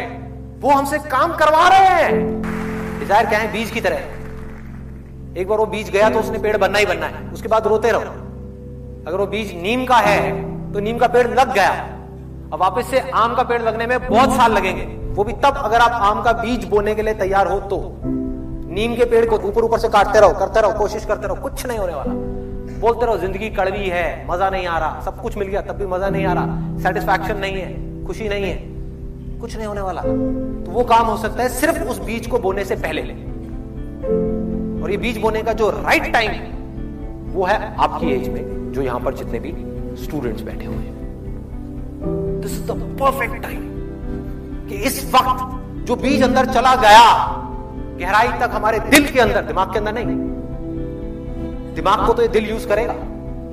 वो 0.61 0.71
हमसे 0.71 0.99
काम 1.11 1.33
करवा 1.37 1.69
रहे 1.69 1.87
हैं। 1.87 2.41
डिज़ायर 3.01 3.27
क्या 3.27 3.39
है? 3.39 3.53
बीज 3.53 3.71
की 3.71 3.81
तरह। 3.81 5.39
एक 5.41 5.49
बार 5.49 5.59
वो 5.59 5.67
बीज 5.67 5.91
गया 5.91 6.09
तो 6.11 6.19
उसने 6.19 6.39
पेड़ 6.39 6.57
बनना 6.57 6.79
ही 6.79 6.87
बनना 6.87 7.07
है। 7.07 7.31
उसके 7.33 7.49
बाद 7.49 7.67
रोते 7.67 7.91
रहो। 7.91 8.01
अगर 9.07 9.17
वो 9.17 9.27
बीज 9.27 9.55
नीम 9.63 9.85
का 9.87 9.97
है 9.97 10.73
तो 10.73 10.81
नीम 10.81 10.99
का 10.99 11.07
पेड़ 11.07 11.27
लग 11.29 11.53
गया। 11.55 11.71
अब 12.53 12.59
वापस 12.61 12.87
से 12.87 13.01
आम 13.15 13.35
का 13.35 13.43
पेड़ 13.43 13.63
लगने 13.63 13.87
में 13.87 13.99
बहुत 14.09 14.37
साल 14.37 14.53
लगेंगे। 14.53 14.85
वो 15.15 15.25
भी 15.25 15.33
तब 15.45 15.63
अगर 15.65 15.81
आप 15.81 16.03
आम 16.03 16.23
का 16.23 16.33
बीज 16.33 16.65
बोने 16.65 16.95
के 16.95 17.03
लिए 17.03 17.15
तैयार 17.15 17.47
हो 17.47 17.59
तो। 17.61 17.81
नीम 18.05 18.95
के 18.97 19.05
पेड़ 19.05 19.25
को 19.27 19.37
ऊपर 19.39 19.65
ऊपर 19.65 19.79
से 19.79 19.89
काटते 19.89 20.21
रहो, 20.21 20.33
करते 20.33 20.61
रहो, 20.61 20.73
कोशिश 20.73 21.05
करते 21.05 21.27
रहो, 21.27 21.37
कुछ 21.37 21.67
नहीं 21.67 21.79
होने 21.79 21.95
वाला। 21.95 22.13
बोलते 22.83 23.07
रहो, 23.07 23.17
ज़िंदगी 23.17 23.49
कड़वी 23.51 23.89
है, 23.89 24.27
मज़ा 24.29 24.49
नहीं 24.51 24.67
आ 24.67 24.79
रहा। 24.79 25.01
सब 25.01 25.21
कुछ 25.23 25.37
मिल 25.37 25.49
गया, 25.49 25.61
तब 25.61 25.77
भी 25.77 25.87
मज़ा 25.87 26.09
नहीं 26.09 26.25
आ 26.27 26.33
रहा। 26.33 26.79
सेटिस्फैक्शन 26.79 27.37
नहीं 27.39 27.57
है, 27.57 28.07
खुशी 28.07 28.29
नहीं 28.29 28.45
है। 28.45 29.39
कुछ 29.41 29.57
नहीं 29.57 29.67
होने 29.67 29.81
वाला। 29.81 30.03
तो 30.03 30.71
वो 30.71 30.85
काम 30.85 31.07
हो 31.07 31.17
सकता 31.17 31.43
है, 31.43 31.49
सिर्फ़ 31.51 31.83
उस 31.85 31.99
बीज 31.99 32.27
को 32.27 32.39
बोने 32.39 32.65
से 32.65 32.77
पहले 32.77 33.03
ले। 33.03 33.15
और 34.83 34.91
ये 34.91 34.97
बीज 34.97 35.19
बोने 35.19 35.43
का 35.43 35.53
जो 35.53 35.71
राइट 35.71 36.13
टाइम 36.13 36.33
वो 37.33 37.45
है 37.45 37.75
आपकी 37.77 38.11
एज 38.13 38.29
में, 38.29 38.73
जो 38.73 38.83
यहाँ 38.83 39.01
पर 39.01 39.15
जितने 39.15 39.39
भी 39.39 39.55
स्टूडेंट्स 40.05 40.43
बैठे 40.43 40.65
हुए 40.65 40.77
हैं। 40.77 42.41
This 42.41 42.53
is 42.53 42.67
the 42.73 42.77
perfect 43.01 43.43
time 43.43 43.61
कि 44.69 44.75
इस 44.83 45.05
वक्त 45.15 45.87
जो 45.87 45.97
बीज 45.97 46.23
अंदर 46.23 46.53
चला 46.53 46.75
गया, 46.83 47.07
गहराई 48.01 48.29
तक 48.41 48.55
हमारे 48.55 48.79
दिल 48.91 49.09
के 49.09 49.21
अंदर, 49.21 49.43
दिमाग 49.45 49.73
के 49.73 49.79
अंदर 49.79 49.93
नहीं 49.95 50.07
दिमाग 51.75 52.07
को 52.07 52.13
तो 52.13 52.23
ये 52.23 52.29
दिल 52.29 52.51
यूज़ 52.51 52.69
करेगा। 52.69 52.93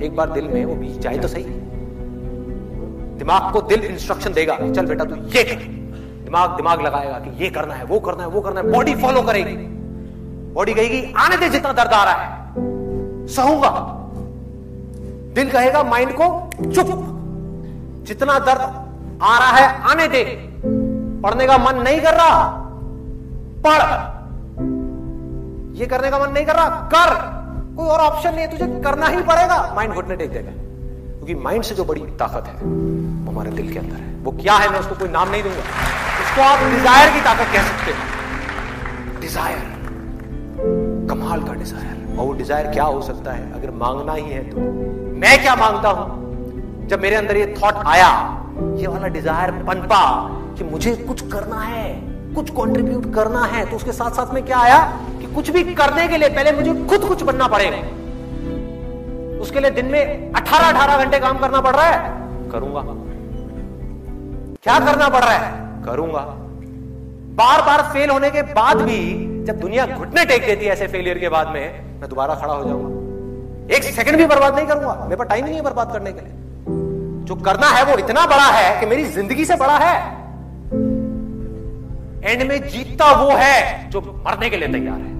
एक 0.05 0.15
बार 0.15 0.29
दिल 0.29 0.47
में 0.47 0.65
वो 0.65 0.75
बीज 0.75 0.99
जाए 0.99 1.17
तो 1.17 1.27
सही। 1.27 1.43
दिमाग 3.17 3.53
को 3.53 3.61
दिल 3.61 3.83
इंस्ट्रक्शन 3.83 4.33
देगा, 4.33 4.55
चल 4.55 4.85
बेटा 4.85 5.03
तू 5.03 5.15
ये 5.15 5.43
कर। 5.43 5.55
दिमाग 6.23 6.49
दिमाग 6.49 6.81
लगाएगा 6.81 7.19
कि 7.19 7.43
ये 7.43 7.49
करना 7.49 7.73
है, 7.73 7.83
वो 7.83 7.99
करना 7.99 8.23
है, 8.23 8.29
वो 8.29 8.41
करना 8.41 8.59
है 8.59 8.71
बॉडी 8.71 8.95
फॉलो 8.95 9.21
करेगी। 9.21 9.55
बॉडी 10.53 10.73
कहेगी, 10.73 11.13
आने 11.17 11.37
दे 11.37 11.49
जितना 11.49 11.73
दर्द 11.73 11.93
आ 11.93 12.03
रहा 12.03 12.13
है। 12.13 13.27
सहूँगा। 13.27 13.69
दिल 15.33 15.49
कहेगा 15.49 15.83
माइंड 15.83 16.11
को 16.21 16.49
चुप। 16.71 16.87
जितना 18.07 18.39
दर्द 18.39 18.61
आ 19.23 19.37
रहा 19.39 19.57
है, 19.57 19.81
आने 19.81 20.07
दे। 20.07 20.23
पढ़ने 21.23 21.47
का 21.47 21.57
मन 21.57 21.75
नहीं 21.75 21.99
कर 22.01 22.13
रहा, 22.13 22.47
पढ़। 23.67 24.19
ये 25.77 25.85
करने 25.85 26.09
का 26.09 26.19
मन 26.19 26.33
नहीं 26.33 26.45
कर 26.45 26.55
रहा, 26.55 26.69
कर। 26.95 27.38
कोई 27.75 27.87
और 27.87 27.99
ऑप्शन 27.99 28.35
नहीं 28.35 28.45
है, 28.45 28.51
तुझे 28.51 28.81
करना 28.81 29.07
ही 29.07 29.21
पड़ेगा। 29.23 29.73
माइंड 29.75 29.93
घुटने 29.93 30.15
टेक 30.15 30.31
देगा। 30.31 30.51
क्योंकि 30.51 31.35
माइंड 31.35 31.63
से 31.63 31.75
जो 31.75 31.83
बड़ी 31.85 32.01
ताकत 32.01 32.47
है, 32.47 32.53
वो 32.55 33.31
हमारे 33.31 33.51
दिल 33.51 33.71
के 33.73 33.79
अंदर 33.79 33.95
है। 33.95 34.13
वो 34.23 34.31
क्या 34.31 34.53
है, 34.53 34.69
मैं 34.69 34.79
उसको 34.79 34.95
कोई 34.95 35.09
नाम 35.09 35.29
नहीं 35.29 35.43
दूँगा। 35.43 35.63
उसको 36.21 36.41
आप 36.41 36.59
डिज़ायर 36.71 37.13
की 37.13 37.21
ताकत 37.21 37.53
कह 37.53 37.63
सकते 37.63 37.91
हैं। 37.91 39.19
डिज़ायर 39.21 39.77
कमाल 41.09 41.43
का 41.43 41.53
डिज़ायर 41.53 42.17
और 42.19 42.25
वो 42.25 42.33
डिज़ायर 42.33 42.67
क्या 42.67 42.83
हो 42.83 43.01
सकता 43.01 43.31
है? 43.31 43.51
अगर 43.53 43.71
मांगना 43.71 44.13
ही 44.13 44.23
है 44.23 44.43
तो। 44.49 44.61
मैं 45.19 45.41
क्या 45.41 45.55
माँगता 45.55 45.89
हूँ? 45.89 46.87
जब 46.87 47.01
मेरे 47.01 47.15
अंदर 47.15 47.37
ये 47.37 47.55
थॉट 47.63 47.75
आया, 47.87 48.11
ये 48.77 48.87
वाला 48.87 49.07
डिज़ायर 49.07 49.51
पनपा 49.51 50.03
कि 50.57 50.63
मुझे 50.63 50.95
कुछ 50.95 51.31
करना 51.31 51.59
है। 51.59 52.08
कुछ 52.39 52.49
कंट्रीब्यूट 52.57 53.13
करना 53.13 53.43
है 53.45 53.65
तो 53.69 53.75
उसके 53.75 53.91
साथ 53.93 54.11
साथ 54.11 54.33
में 54.33 54.43
क्या 54.45 54.57
आया 54.57 54.79
कि 55.21 55.33
कुछ 55.35 55.49
भी 55.49 55.63
करने 55.75 56.07
के 56.07 56.17
लिए 56.17 56.29
पहले 56.29 56.51
मुझे 56.51 56.73
खुद 56.85 57.07
कुछ 57.07 57.23
बनना 57.23 57.47
पड़ेगा। 57.47 57.77
उसके 59.39 59.59
लिए 59.59 59.71
दिन 59.71 59.85
में 59.85 60.33
18 60.33 60.69
18 60.69 60.97
घंटे 60.97 61.19
काम 61.19 61.37
करना 61.37 61.61
पड़ 61.61 61.75
रहा 61.75 61.85
है। 61.85 61.97
करूँगा। 62.51 62.81
क्या 64.63 64.77
करना 64.79 65.07
पड़ 65.09 65.23
रहा 65.23 65.33
है? 65.33 65.83
करूँगा। 65.85 66.21
बार 67.35 67.61
बार 67.61 67.81
फेल 67.93 68.09
होने 68.09 68.29
के 68.31 68.41
बाद 68.53 68.81
भी 68.81 68.99
जब 69.45 69.59
दुनिया 69.59 69.85
घुटने 69.87 70.25
टेक 70.25 70.45
देती 70.45 70.65
है 70.65 70.71
ऐसे 70.71 70.87
फेलियर 70.87 71.17
के 71.17 71.29
बाद 71.29 71.47
में 71.47 71.99
मैं 72.01 72.09
दोबारा 72.09 72.35
खड़ा 72.35 72.53
हो 72.53 72.63
जाऊँगा। 72.63 73.75
एक 73.75 73.83
सेकंड 73.85 74.17
भी 74.17 74.25
बर्बाद 74.25 74.55
नहीं 74.55 74.67
करूँगा। 74.67 74.93
मेरे 75.03 75.15
पास 75.15 75.27
टाइम 75.27 75.45
नहीं 75.45 75.55
है 75.55 75.61
बर्बाद 75.61 75.91
करने 75.93 76.11
के 76.11 76.21
लिए। 76.21 76.33
जो 77.25 77.35
करना 77.45 77.67
है 77.67 77.83
वो 77.85 77.97
इतना 77.97 78.25
बड़ा 78.27 78.47
है 78.51 78.79
कि 78.79 78.85
मेरी 78.85 79.03
ज़िंदगी 79.11 79.45
से 79.45 79.55
बड़ा 79.55 79.77
है। 79.77 80.18
एंड 82.21 82.41
में 82.43 82.67
जीतता 82.69 83.11
वो 83.13 83.29
है 83.31 83.89
जो 83.89 84.01
मरने 84.25 84.49
के 84.49 84.57
लिए 84.57 84.67
तैयार 84.69 84.99
है। 84.99 85.17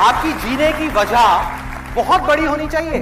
आपकी 0.00 0.32
जीने 0.40 0.72
की 0.72 0.88
वजह 0.94 1.26
बहुत 1.94 2.22
बड़ी 2.22 2.44
होनी 2.44 2.66
चाहिए। 2.68 3.00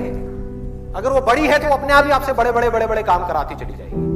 अगर 0.97 1.11
वो 1.11 1.21
बड़ी 1.23 1.47
है 1.47 1.59
तो 1.59 1.75
अपने 1.75 1.93
आप 1.93 2.05
ही 2.05 2.11
आपसे 2.13 2.33
बड़े 2.33 2.53
बड़े 2.53 2.71
बड़े 2.71 2.87
बड़े 2.87 3.03
काम 3.03 3.27
कराती 3.27 3.55
चली 3.55 3.77
जाएगी। 3.77 4.11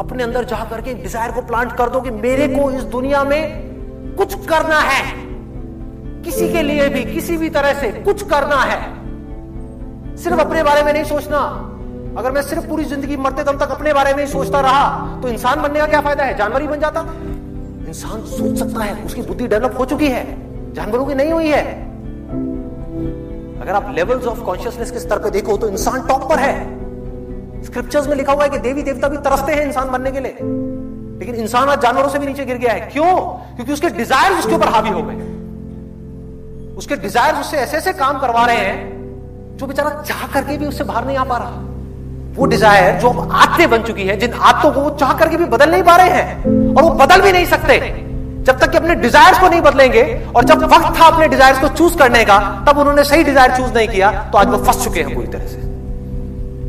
अपने 0.00 0.22
अंदर 0.22 0.44
जा 0.44 0.64
करके 0.70 0.94
डिज़ायर 0.94 1.30
को 1.32 1.42
प्लांट 1.42 1.72
कर 1.72 1.90
दो 1.90 2.00
कि 2.00 2.10
मेरे 2.12 2.46
को 2.48 2.70
इस 2.70 2.82
दुनिया 2.92 3.22
में 3.24 4.14
कुछ 4.16 4.34
करना 4.46 4.78
है। 4.80 5.02
किसी 6.24 6.52
के 6.52 6.62
लिए 6.62 6.88
भी, 6.88 7.04
किसी 7.04 7.36
भी 7.36 7.48
तरह 7.50 7.72
से 7.80 7.90
कुछ 8.02 8.22
करना 8.28 8.60
है। 8.62 8.78
सिर्फ़ 10.16 10.40
अपने 10.40 10.62
बारे 10.62 10.82
में 10.82 10.92
नहीं 10.92 11.04
सोचना। 11.04 11.38
अगर 12.18 12.32
मैं 12.32 12.42
सिर्फ़ 12.42 12.66
पूरी 12.68 12.84
ज़िंदगी 12.86 13.16
मरते 13.18 13.44
दम 13.44 13.58
तक 13.58 13.70
अपने 13.70 13.92
बारे 13.92 14.14
में 14.14 14.24
ही 14.24 14.30
सोचता 14.30 14.60
रहा 14.60 15.20
तो 15.22 15.28
इंसान 15.28 15.62
बनने 15.62 15.78
का 15.80 15.86
क्या 15.86 16.00
फ़ायदा 16.00 16.24
है? 16.24 16.36
जानवर 16.36 16.62
ही 16.62 16.68
बन 16.68 16.80
जाता। 16.80 17.00
इंसान 17.94 18.22
सोच 18.26 18.58
सकता 18.58 18.84
है, 18.84 19.04
उसकी 19.04 19.22
बुद्धि 19.22 19.46
डेवलप 19.46 19.74
हो 19.78 19.84
चुकी 19.84 20.06
है। 20.06 20.22
जानवरों 20.74 21.04
की 21.06 21.14
नहीं 21.14 21.32
हुई 21.32 21.48
है। 21.48 21.64
अगर 23.60 23.70
आप 23.70 23.92
लेवल्स 23.94 24.24
ऑफ़ 24.26 24.40
कॉन्शियसनेस 24.40 24.90
के 24.90 24.98
स्तर 24.98 25.18
पे 25.18 25.30
देखो 25.30 25.56
तो 25.56 25.68
इंसान 25.68 26.06
टॉप 26.06 26.28
पर 26.30 26.38
है। 26.38 26.54
स्क्रिप्चर्स 27.64 28.08
में 28.08 28.16
लिखा 28.16 28.32
हुआ 28.32 28.44
है 28.44 28.50
कि 28.50 28.58
देवी 28.58 28.82
देवता 28.82 29.08
भी 29.08 29.16
तरसते 29.16 29.52
हैं 29.52 29.66
इंसान 29.66 29.90
बनने 29.90 30.10
के 30.12 30.20
लिए। 30.20 30.32
लेकिन 31.18 31.34
इंसान 31.34 31.68
आज 31.68 31.82
जानवरों 31.82 32.08
से 32.08 32.18
भी 32.18 32.26
नीचे 32.26 32.44
गिर 32.44 32.56
गया 32.56 32.72
है। 32.72 32.80
क्यों? 32.80 33.12
क्योंकि 33.56 33.72
उसके 33.72 33.88
डिज़ायर 33.88 34.32
उसके 34.32 34.54
ऊपर 34.54 34.68
हावी 34.68 34.90
हो 34.90 35.02
गए। 35.02 35.16
उसके 36.76 36.96
डिज़ायर 36.96 37.34
उससे 37.34 37.56
ऐसे 37.56 37.76
ऐसे 37.76 37.92
काम 37.92 38.18
करवा 38.18 38.44
रहे 38.46 38.56
हैं, 38.56 39.56
जो 39.56 39.66
बेचारा 39.66 40.02
चाह 40.02 40.26
करके 40.32 40.56
भी 40.58 40.66
उससे 40.66 40.84
बाहर 40.84 41.06
नहीं 41.06 41.16
आ 41.16 41.24
पा 41.24 41.36
रहा। 41.36 41.73
वो 42.36 42.46
डिज़ायर 42.46 42.98
जो 43.00 43.10
आदतें 43.32 43.68
बन 43.70 43.82
चुकी 43.82 44.04
है, 44.04 44.16
जिन 44.16 44.32
आदतों 44.32 44.70
को 44.72 44.80
वो 44.80 44.90
चाह 45.00 45.12
करके 45.18 45.36
भी 45.36 45.44
बदल 45.46 45.70
नहीं 45.70 45.82
पा 45.82 45.96
रहे 45.96 46.10
हैं 46.10 46.74
और 46.74 46.82
वो 46.82 46.90
बदल 46.96 47.20
भी 47.20 47.32
नहीं 47.32 47.46
सकते। 47.46 47.78
जब 48.44 48.58
तक 48.60 48.70
कि 48.70 48.76
अपने 48.78 48.94
डिजायर्स 48.96 49.38
को 49.40 49.48
नहीं 49.48 49.60
बदलेंगे 49.62 50.02
और 50.36 50.44
जब 50.44 50.62
वक्त 50.64 50.98
था 50.98 51.06
अपने 51.06 51.28
डिजायर्स 51.28 51.60
को 51.60 51.68
चूज़ 51.70 51.96
करने 51.98 52.24
का, 52.24 52.38
तब 52.68 52.78
उन्होंने 52.78 53.04
सही 53.04 53.24
डिज़ायर 53.24 53.56
चूज़ 53.56 53.72
नहीं 53.74 53.88
किया 53.88 54.10
तो 54.32 54.38
आज 54.38 54.48
वो 54.48 54.58
फंस 54.64 54.84
चुके 54.84 55.00
हैं 55.00 55.14
पूरी 55.14 55.26
तरह 55.28 55.46
से। 55.46 55.62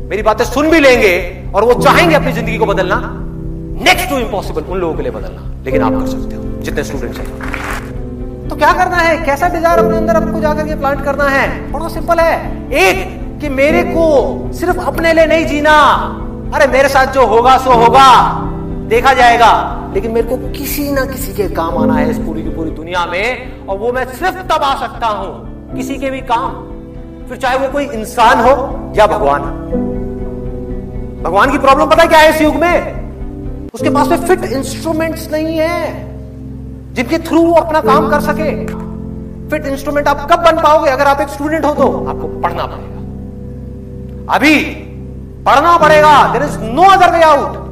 मेरी 0.08 0.22
बातें 0.22 0.44
सुन 0.46 0.70
भी 0.70 0.80
लेंगे 0.80 1.12
और 1.54 1.64
वो 1.64 1.74
चाहेंगे 1.82 2.14
अपनी 2.14 2.32
ज़िंदगी 2.32 2.56
को 2.58 2.66
बदलना। 2.66 2.96
नेक्स्ट 3.82 4.08
टू 4.10 4.18
इंपॉसिबल 4.18 4.62
उन 4.62 4.78
लोगों 4.78 4.94
के 4.94 5.02
लिए 5.02 5.12
बदलना। 5.12 5.52
लेकिन 5.64 5.82
आप 5.82 5.92
कर 5.92 6.06
सकते 6.06 6.36
हो, 6.36 6.42
जितने 6.62 6.84
स्टूडेंट्स 6.84 7.18
हैं। 7.18 8.48
तो 8.48 8.56
क्या 8.56 8.72
करना 8.72 8.96
है? 8.98 9.16
कैसा 9.24 9.48
डिज़ायर 9.48 9.78
अपने 9.78 9.96
अंदर 9.96 10.16
आपको 10.16 10.40
जाकर 10.40 10.66
के 10.66 10.74
प्लांट 10.76 11.04
करना 11.04 11.28
है? 11.28 11.46
बड़ा 11.72 11.88
सिंपल 11.90 12.18
है। 12.20 12.34
एक 12.80 13.25
कि 13.40 13.48
मेरे 13.48 13.82
को 13.82 14.06
सिर्फ़ 14.52 14.78
अपने 14.78 15.12
लिए 15.12 15.26
नहीं 15.26 15.46
जीना। 15.46 15.78
अरे, 16.54 16.66
मेरे 16.66 16.88
साथ 16.88 17.06
जो 17.06 17.26
होगा, 17.26 17.58
सो 17.58 17.70
होगा। 17.70 18.40
देखा 18.88 19.12
जाएगा। 19.12 19.82
लेकिन 19.94 20.10
मेरे 20.10 20.28
को 20.28 20.36
किसी 20.36 20.92
ना 20.92 21.04
किसी 21.04 21.34
के 21.34 21.48
काम 21.48 21.78
आना 21.78 21.94
है 21.94 22.10
इस 22.10 22.18
पूरी 22.18 22.42
की 22.42 22.48
पूरी 22.48 22.70
दुनिया 22.70 23.06
में, 23.06 23.26
और 23.66 23.78
वो 23.78 23.92
मैं 23.92 24.04
सिर्फ़ 24.04 24.34
तब 24.34 24.62
आ 24.62 24.74
सकता 24.74 25.06
हूँ 25.06 25.56
किसी 25.76 25.96
के 25.96 26.10
भी 26.10 26.20
काम। 26.20 26.50
फिर 27.28 27.36
चाहे 27.36 27.58
वो 27.58 27.68
कोई 27.68 27.84
इंसान 27.84 28.40
हो 28.40 28.50
या 28.96 29.06
भगवान। 29.06 29.40
हो 29.40 29.48
भगवान 31.22 31.50
की 31.50 31.58
प्रॉब्लम 31.58 31.86
पता 31.86 32.04
क्या 32.04 32.18
है 32.18 32.36
इस 32.36 32.42
युग 32.42 32.56
में? 32.56 33.06
उसके 33.74 33.90
पास 33.90 34.08
में 34.08 34.16
फिट 34.16 34.44
इंस्ट्रूमेंट्स 34.44 35.32
नहीं 35.32 35.58
है, 35.58 36.06
जिनके 36.94 37.18
थ्रू 37.18 37.42
वो 37.42 37.54
अपना 37.54 37.80
काम 37.80 38.10
कर 38.10 38.20
सके। 38.20 38.66
फिट 39.48 39.66
इंस्ट्रूमेंट 39.66 40.08
आप 40.08 40.28
कब 40.32 40.38
बन 40.38 40.62
पाओगे? 40.62 40.90
अगर 40.90 41.06
आप 41.06 41.20
एक 41.20 41.28
स्टूडेंट 41.28 41.64
हो 41.64 41.72
तो 41.72 42.06
आपको 42.08 42.28
पढ़ना 42.40 42.66
पड़ेगा। 42.66 42.95
अभी 44.30 44.58
पढ़ना 45.46 45.76
पड़ेगा 45.78 46.12
there 46.32 46.42
is 46.42 46.58
no 46.60 46.82
other 46.84 47.12
way 47.12 47.22
out 47.24 47.64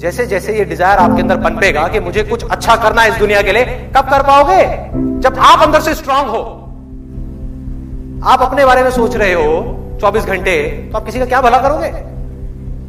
जैसे 0.00 0.26
जैसे 0.26 0.56
ये 0.58 0.64
डिज़ायर 0.64 0.98
आपके 0.98 1.22
अंदर 1.22 1.36
पनपेगा 1.42 1.86
कि 1.88 2.00
मुझे 2.00 2.22
कुछ 2.24 2.44
अच्छा 2.46 2.76
करना 2.76 3.02
है 3.02 3.08
इस 3.08 3.18
दुनिया 3.18 3.40
के 3.42 3.52
लिए, 3.52 3.64
कब 3.96 4.10
कर 4.10 4.22
पाओगे? 4.22 4.62
जब 5.20 5.38
आप 5.40 5.62
अंदर 5.62 5.80
से 5.80 5.94
स्ट्रांग 5.94 6.28
हो। 6.28 6.40
आप 8.26 8.42
अपने 8.42 8.64
बारे 8.66 8.82
में 8.82 8.90
सोच 8.90 9.16
रहे 9.16 9.32
हो 9.32 9.98
24 10.02 10.24
घंटे 10.26 10.54
तो 10.92 10.98
आप 10.98 11.04
किसी 11.04 11.18
का 11.18 11.26
क्या 11.26 11.40
भला 11.40 11.58
करोगे? 11.58 11.88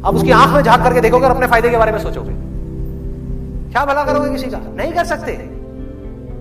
आप 0.06 0.14
उसकी 0.14 0.30
आँख 0.32 0.54
में 0.54 0.62
झाँक 0.62 0.82
करके 0.84 1.00
देखोगे 1.00 1.26
और 1.26 1.30
अपने 1.30 1.46
फ़ायदे 1.46 1.70
के 1.70 1.76
बारे 1.76 1.92
में 1.92 1.98
सोचोगे। 1.98 2.32
क्या 3.72 3.84
भला 3.84 4.04
करोगे 4.04 4.30
किसी 4.30 4.50
का? 4.50 4.58
नहीं 4.76 4.92
कर 4.92 5.04
सकते। 5.04 5.32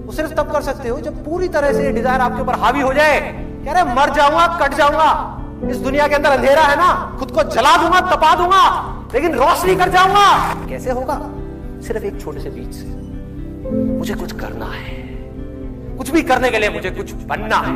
वो 0.06 0.12
सिर्फ़ 0.14 0.34
तब 0.34 0.52
कर 0.54 0.62
सकते 0.62 0.90
हो 0.90 1.00
जब 1.02 1.24
पूरी 1.26 1.48
तरह 1.50 1.74
से 1.74 1.92
डिज़ायर 1.92 2.22
आपके 2.22 2.42
ऊपर 2.42 2.60
हावी 2.60 2.82
हो 2.82 2.94
जाए। 2.94 3.20
कह 3.66 3.72
रहे 3.72 3.84
मर 3.96 4.14
जाऊँगा, 4.16 4.48
कट 4.62 4.74
जाऊँगा। 4.76 5.12
इस 5.70 5.78
दुनिया 5.78 6.08
के 6.08 6.16
अंदर 6.16 6.30
अंधेरा 6.30 6.62
है 6.62 6.76
ना, 6.76 7.18
खुद 7.20 7.32
को 7.32 7.44
जला 7.44 7.76
दूँगा, 7.78 8.00
तपा 8.02 8.34
दूँगा, 8.36 8.64
लेकिन 9.14 9.36
रोशनी 9.36 9.76
कर 9.76 9.90
जाऊँगा। 9.90 10.28
कैसे 10.70 10.92
होगा? 10.92 11.20
सिर्फ़ 11.88 12.04
एक 12.06 12.22
छोटे 12.22 12.40
से 12.40 12.50
बीच 12.50 12.74
से। 12.74 12.86
मुझे 13.98 14.14
कुछ 14.14 14.32
करना 14.32 14.66
है। 14.66 15.00
कुछ 15.98 16.10
भी 16.10 16.22
करने 16.24 16.50
के 16.50 16.60
लिए 16.60 16.70
मुझे 16.70 16.92
कुछ 16.92 17.12
बनना 17.12 17.58
है। 17.58 17.74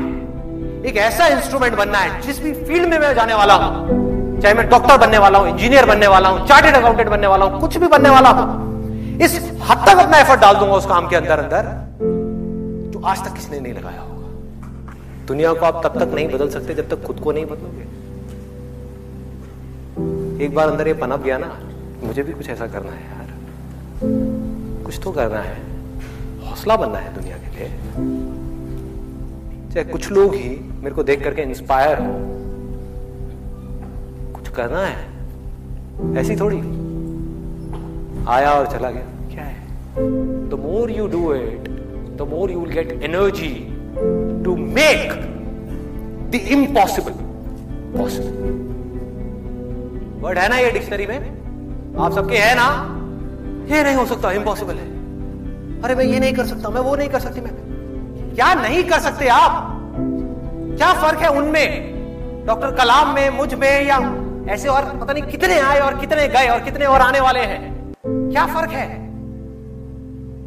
एक 0.89 0.97
ऐसा 0.97 1.27
इंस्ट्रूमेंट 1.27 1.75
बनना 1.75 1.97
है, 1.97 2.21
जिस 2.21 2.39
भी 2.39 2.53
फ़ील्ड 2.53 2.89
में 2.89 2.97
मैं 2.99 3.13
जाने 3.15 3.33
वाला 3.33 3.53
हूँ। 3.53 4.41
चाहे 4.41 4.53
मैं 4.53 4.67
डॉक्टर 4.69 4.97
बनने 4.97 5.17
वाला 5.17 5.39
हूँ 5.39 5.49
इंजीनियर 5.49 5.85
बनने 5.85 6.07
वाला 6.07 6.29
हूँ 6.29 6.47
चार्टेड 6.47 6.75
अकाउंटेंट 6.75 7.09
बनने 7.09 7.27
वाला 7.27 7.45
हूँ, 7.45 7.59
कुछ 7.61 7.77
भी 7.77 7.87
बनने 7.87 8.09
वाला 8.09 8.29
हूँ। 8.29 9.19
इस 9.21 9.35
हद 9.69 9.85
तक 9.87 9.97
अपना 9.97 10.17
एफर्ट 10.17 10.41
डाल 10.41 10.55
दूँगा 10.55 10.73
उस 10.73 10.85
काम 10.85 11.07
के 11.07 11.15
अंदर 11.15 11.39
अंदर 11.39 11.63
जो 12.93 13.05
आज 13.05 13.23
तक 13.25 13.33
किसने 13.33 13.59
नहीं 13.59 13.73
लगाया 13.73 14.01
हो। 14.01 14.14
दुनिया 15.25 15.53
को 15.53 15.65
आप 15.65 15.81
तब 15.85 16.03
तक 16.03 16.13
नहीं 16.13 16.27
बदल 16.27 16.49
सकते 16.49 16.73
जब 16.73 16.89
तक 16.89 17.03
खुद 17.03 17.19
को 17.19 17.31
नहीं 17.31 17.45
बदलोगे। 17.45 18.05
एक 20.45 20.55
बार 20.55 20.69
अंदर 20.69 20.87
ये 20.87 20.93
पनप 20.93 21.21
गया 21.21 21.37
ना, 21.37 21.59
मुझे 22.03 22.23
भी 22.23 22.33
कुछ 22.33 22.49
ऐसा 22.49 22.67
करना 22.67 22.91
है 22.91 23.03
यार। 23.03 23.33
कुछ 24.85 24.99
तो 25.03 25.11
करना 25.11 25.39
है। 25.39 25.57
हौसला 26.49 26.75
बनना 26.77 26.97
है 26.97 27.13
दुनिया 27.15 27.37
के 27.37 27.49
लिए। 27.49 27.67
चाहे 29.73 29.85
कुछ 29.85 30.11
लोग 30.11 30.35
ही 30.35 30.49
मेरे 30.83 30.95
को 30.95 31.03
देख 31.03 31.23
करके 31.23 31.41
इंस्पायर 31.41 31.99
हो। 31.99 32.13
कुछ 34.33 34.49
करना 34.49 34.85
है। 34.85 35.05
ऐसी 36.17 36.35
थोड़ी। 36.35 36.57
आया 38.27 38.51
और 38.51 38.67
चला 38.67 38.91
गया। 38.91 39.05
क्या 39.33 39.43
है? 39.43 39.67
The 40.49 40.53
more 40.53 40.91
you 40.91 41.07
do 41.07 41.33
it 41.33 41.69
the 42.17 42.21
more 42.21 42.51
you 42.51 42.59
will 42.59 42.71
get 42.71 43.01
energy 43.03 43.74
to 43.95 44.55
make 44.55 45.11
the 46.31 46.39
impossible 46.55 47.17
possible. 47.95 48.33
Word 50.23 50.37
है 50.37 50.49
ना 50.49 50.57
ये 50.57 50.71
डिक्शनरी 50.71 51.05
में? 51.05 51.95
आप 51.99 52.11
सबके 52.11 52.37
है 52.37 52.55
ना? 52.55 52.91
ये 53.75 53.83
नहीं 53.83 53.95
हो 53.95 54.05
सकता 54.05 54.31
इम्पॉसिबल 54.31 54.73
है। 54.73 54.87
अरे 55.81 55.95
मैं 55.95 56.05
ये 56.05 56.19
नहीं 56.19 56.33
कर 56.33 56.45
सकता, 56.45 56.69
मैं 56.69 56.81
वो 56.81 56.95
नहीं 56.95 57.09
कर 57.09 57.19
सकती, 57.19 57.41
मैं 57.41 57.53
क्या 58.35 58.53
नहीं 58.53 58.83
कर 58.83 58.99
सकते 58.99 59.27
आप? 59.27 59.81
क्या 60.77 60.93
फ़र्क 60.93 61.19
है 61.19 61.29
उनमें? 61.29 61.95
डॉक्टर 62.45 62.71
कलाम 62.71 63.15
में, 63.15 63.29
मुझमें, 63.29 63.87
या 63.87 64.17
ऐसे 64.53 64.69
और 64.69 64.97
पता 65.01 65.13
नहीं 65.13 65.23
कितने 65.23 65.59
आए 65.59 65.79
और 65.79 65.99
कितने 65.99 66.27
गए 66.27 66.47
और 66.47 66.59
कितने 66.59 66.85
और 66.85 67.01
आने 67.01 67.19
वाले 67.19 67.39
हैं? 67.39 67.93
क्या 68.07 68.45
फ़र्क 68.45 68.69
है? 68.69 69.04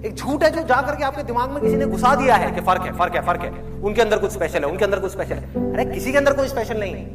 एक 0.06 0.14
झूठ 0.14 0.44
है 0.44 0.50
जो 0.50 0.62
जाकर 0.62 0.96
के 0.96 1.04
आपके 1.04 1.22
दिमाग 1.22 1.50
में 1.50 1.62
किसी 1.62 1.76
ने 1.76 1.86
घुसा 1.86 2.14
दिया 2.14 2.36
है 2.36 2.50
कि 2.50 2.60
फ़र्क 2.60 2.82
है 2.82 2.98
फ़र्क 2.98 3.14
है 3.14 3.26
फ़र्क 3.26 3.40
है। 3.40 3.50
उनके 3.82 4.02
अंदर 4.02 4.18
कुछ 4.18 4.32
स्पेशल 4.32 4.58
है, 4.58 4.64
उनके 4.64 4.84
अंदर 4.84 4.98
कुछ 4.98 5.12
स्पेशल 5.12 5.34
है। 5.34 5.72
अरे, 5.72 5.84
किसी 5.84 6.12
के 6.12 6.18
अंदर 6.18 6.32
कोई 6.32 6.48
स्पेशल 6.48 6.80
नहीं। 6.80 7.06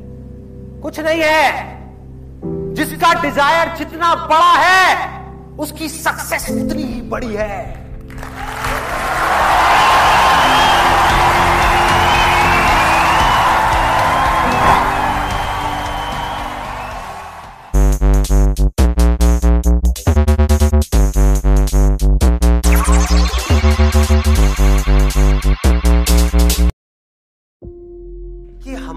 कुछ 0.81 0.99
नहीं 0.99 1.21
है। 1.23 1.77
जिसका 2.73 3.21
डिज़ायर 3.21 3.75
जितना 3.75 4.15
बड़ा 4.15 4.53
है, 4.53 5.21
उसकी 5.59 5.89
सक्सेस 5.89 6.43
उतनी 6.43 6.83
ही 6.83 7.01
बड़ी 7.01 7.33
है। 7.33 7.83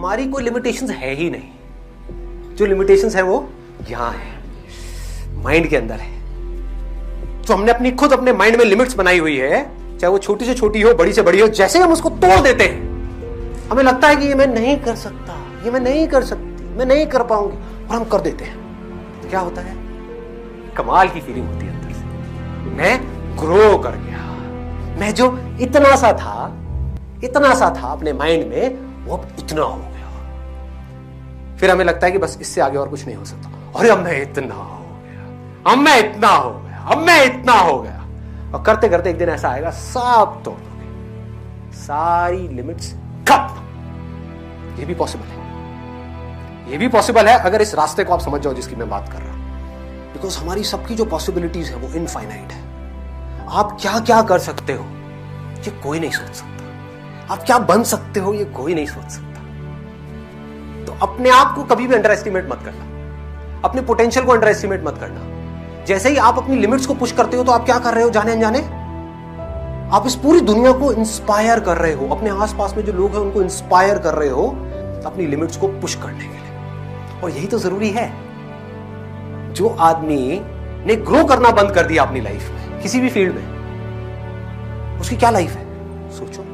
हमारी 0.06 0.26
कोई 0.26 0.42
लिमिटेशंस 0.42 0.90
है 0.90 1.14
ही 1.14 1.30
नहीं। 1.30 2.56
जो 2.56 2.66
लिमिटेशंस 2.66 3.16
है 3.16 3.22
वो 3.22 3.50
यहाँ 3.90 4.12
है 4.12 4.42
माइंड 5.42 5.68
के 5.68 5.76
अंदर 5.76 5.94
है। 5.94 6.22
तो 7.42 7.54
हमने 7.54 7.72
अपनी, 7.72 7.90
खुद 7.90 8.12
अपने 8.12 8.32
माइंड 8.32 8.56
में 8.56 8.64
लिमिट्स 8.64 8.94
बनाई 8.94 9.18
हुई 9.18 9.36
है, 9.36 9.70
चाहे 9.98 10.10
वो 10.12 10.18
छोटी 10.18 10.44
से 10.44 10.54
छोटी 10.54 10.82
हो, 10.82 10.94
बड़ी 10.94 11.12
से 11.12 11.22
बड़ी 11.22 11.40
हो, 11.40 11.48
जैसे 11.48 11.78
हम 11.78 11.92
उसको 11.92 12.10
तोड़ 12.10 12.40
देते 12.40 12.64
हैं। 12.64 12.78
हमें 13.68 13.82
लगता 13.82 14.08
है 14.08 14.16
कि 14.16 14.26
ये 14.26 14.34
मैं 14.34 14.46
नहीं 14.46 14.76
कर 14.76 14.94
सकता, 14.94 15.40
ये 15.64 15.70
मैं 15.70 15.80
नहीं 15.80 16.08
कर 16.08 16.24
सकती, 16.24 16.76
मैं 16.76 16.86
नहीं 16.86 17.06
कर 17.06 17.22
पाऊँगी, 17.22 17.86
और 17.86 17.96
हम 17.96 18.04
कर 18.04 18.20
देते 18.20 18.44
हैं। 18.44 18.56
तो 19.22 19.28
क्या 19.28 19.40
होता 19.40 19.62
है? 19.62 19.76
कमाल 20.74 21.08
की 21.08 21.20
फीलिंग 21.20 21.48
होती 21.48 21.66
है 21.66 21.80
अंदर 21.80 21.94
से। 21.94 22.04
मैं 22.70 23.00
ग्रो 23.36 23.78
कर 23.78 23.90
गया। 23.90 24.18
मैं 25.00 25.14
जो 25.14 25.40
इतना 25.60 25.96
सा 25.96 26.12
था, 26.12 26.56
इतना 27.24 27.54
सा 27.54 27.74
था 27.82 27.88
अपने 27.88 28.12
माइंड 28.12 28.48
में, 28.48 28.86
वो 29.04 29.16
अब 29.16 29.28
इतना 29.38 29.62
हो 29.62 29.76
गया। 29.76 29.95
फिर 31.60 31.70
हमें 31.70 31.84
लगता 31.84 32.06
है 32.06 32.12
कि 32.12 32.18
बस 32.18 32.38
इससे 32.40 32.60
आगे 32.60 32.78
और 32.78 32.88
कुछ 32.88 33.06
नहीं 33.06 33.16
हो 33.16 33.24
सकता। 33.24 33.72
अरे, 33.78 33.90
अब 33.90 33.98
मैं 33.98 34.22
इतना 34.22 34.54
हो 34.54 35.00
गया। 35.02 35.72
अब 35.72 35.78
मैं 35.78 35.98
इतना 35.98 36.28
हो 36.28 36.60
गया। 36.60 36.78
अब 36.78 36.98
मैं 36.98 37.24
इतना 37.24 37.52
हो 37.52 37.82
गया। 37.82 38.02
और 38.54 38.62
करते 38.62 38.88
करते 38.88 39.10
एक 39.10 39.18
दिन 39.18 39.28
ऐसा 39.28 39.48
आएगा, 39.48 39.70
सब 39.70 40.42
तोड़ 40.44 40.54
दोगे। 40.54 41.76
सारी 41.76 42.48
लिमिट्स 42.48 42.94
कप 43.30 43.62
ये 44.78 44.84
भी 44.84 44.94
पॉसिबल 44.94 45.24
है। 45.24 45.46
ये 46.70 46.78
भी 46.78 46.88
पॉसिबल 46.88 47.26
है, 47.26 47.38
अगर 47.38 47.62
इस 47.62 47.74
रास्ते 47.74 48.04
को 48.04 48.12
आप 48.12 48.20
समझ 48.20 48.40
जाओ 48.40 48.54
जिसकी 48.54 48.76
मैं 48.76 48.90
बात 48.90 49.12
कर 49.12 49.18
रहा 49.18 49.32
हूँ। 49.32 49.36
बिकॉज़ 50.12 50.38
हमारी 50.38 50.64
सबकी 50.64 50.94
जो 50.94 51.04
पॉसिबिलिटीज 51.04 51.68
है, 51.68 51.76
वो 51.76 51.88
इनफाइनाइट 51.88 52.52
है। 52.52 52.66
आप 53.48 53.78
क्या 53.80 54.00
क्या 54.00 54.22
कर 54.22 54.38
सकते 54.38 54.72
हो, 54.72 54.84
ये 55.56 55.70
कोई 55.70 56.00
नहीं 56.00 56.10
सोच 56.10 56.34
सकता। 56.34 56.56
आप 57.34 57.42
क्या 57.42 57.58
बन 57.58 57.82
सकते 57.82 58.20
हो, 58.20 58.34
ये 58.34 58.44
कोई 58.44 58.74
नहीं 58.74 58.86
सोच 58.86 59.10
सकता। 59.10 59.35
अपने 61.02 61.30
आप 61.30 61.54
को 61.54 61.62
कभी 61.64 61.86
भी 61.86 61.94
अंडर 61.94 62.10
एस्टिमेट 62.10 62.48
मत 62.50 62.60
करना। 62.64 63.60
अपने 63.64 63.82
पोटेंशियल 63.82 64.26
को 64.26 64.32
अंडर 64.32 64.48
एस्टिमेट 64.48 64.84
मत 64.84 64.98
करना। 65.00 65.84
जैसे 65.84 66.08
ही 66.08 66.16
आप 66.16 66.38
अपनी 66.38 66.56
लिमिट्स 66.56 66.86
को 66.86 66.94
पुश 66.94 67.12
करते 67.12 67.36
हो 67.36 67.44
तो 67.44 67.52
आप 67.52 67.64
क्या 67.64 67.78
कर 67.78 67.94
रहे 67.94 68.04
हो 68.04 68.10
जाने 68.10 68.32
अनजाने? 68.32 68.58
आप 69.92 70.02
इस 70.06 70.14
पूरी 70.14 70.40
दुनिया 70.40 70.72
को 70.72 70.92
इंस्पायर 70.92 71.60
कर 71.60 71.76
रहे 71.76 71.92
हो। 71.92 72.08
अपने 72.08 72.30
आसपास 72.30 72.74
में 72.76 72.84
जो 72.84 72.92
लोग 72.92 73.10
हैं, 73.10 73.18
उनको 73.18 73.42
इंस्पायर 73.42 73.98
कर 73.98 74.14
रहे 74.14 74.28
हो 74.28 74.46
अपनी 75.06 75.26
लिमिट्स 75.26 75.56
को 75.56 75.68
पुश 75.68 75.94
करने 75.94 76.18
के 76.18 76.24
लिए। 76.24 77.20
और 77.20 77.30
यही 77.30 77.46
तो 77.46 77.58
ज़रूरी 77.58 77.90
है। 77.90 78.08
जो 79.52 79.68
आदमी 79.68 80.40
ने 80.86 80.96
ग्रो 80.96 81.24
करना 81.24 81.50
बंद 81.50 81.70
कर 81.70 81.86
दिया 81.86 82.02
अपनी 82.02 82.20
लाइफ 82.20 82.50
में, 82.50 82.80
किसी 82.80 83.00
भी 83.00 83.08
फ़ील्ड 83.08 83.34
में, 83.34 85.00
उसकी 85.00 85.16
क्या 85.16 85.30
लाइफ 85.30 85.50
है? 85.50 86.10
सोचो। 86.10 86.44